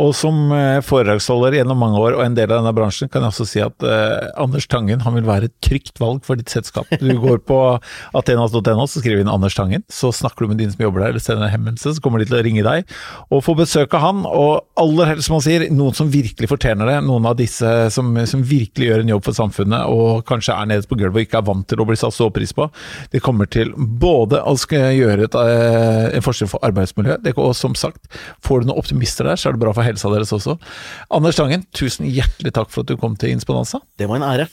[0.02, 3.32] Og som eh, foredragsholder gjennom mange år og en del av denne bransjen, kan jeg
[3.34, 6.88] også si at eh, Anders Tangen han vil være et trygt valg for ditt selskap.
[6.98, 7.58] Du går på
[8.18, 11.12] athenas.no, så skriver du inn Anders Tangen, så snakker du med dine som jobber der,
[11.14, 12.88] eller sender en henvendelse, så kommer de til å ringe deg
[13.32, 14.24] og få besøk av han.
[14.26, 16.98] Og aller helst, som han sier, noen som virkelig fortjener det.
[17.06, 20.88] Noen av disse som, som virkelig gjør en jobb for samfunnet, og kanskje er nede
[20.90, 22.66] på gulvet og ikke er vant til å bli satt så pris på.
[23.14, 27.76] De kommer til både å gjøre et, eh, en forskjell for arbeidsmiljø, det, og som
[27.78, 28.08] sagt,
[28.42, 30.56] får du noen optimister der, så er det bra for helsa deres også.
[31.10, 33.82] Anders Tangen, tusen hjertelig takk for at du kom til Insponanza.
[33.98, 34.48] Det var en ære.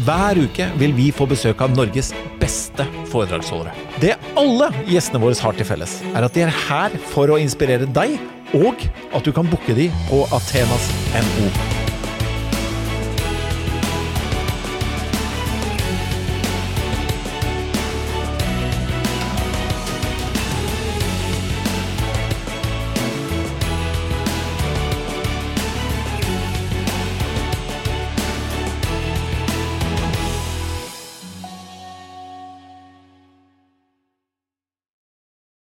[0.00, 3.74] Hver uke vil vi få besøk av Norges beste foredragsholdere.
[4.00, 7.90] Det alle gjestene våre har til felles, er at de er her for å inspirere
[7.90, 8.16] deg,
[8.56, 11.89] og at du kan booke de på athenas.no.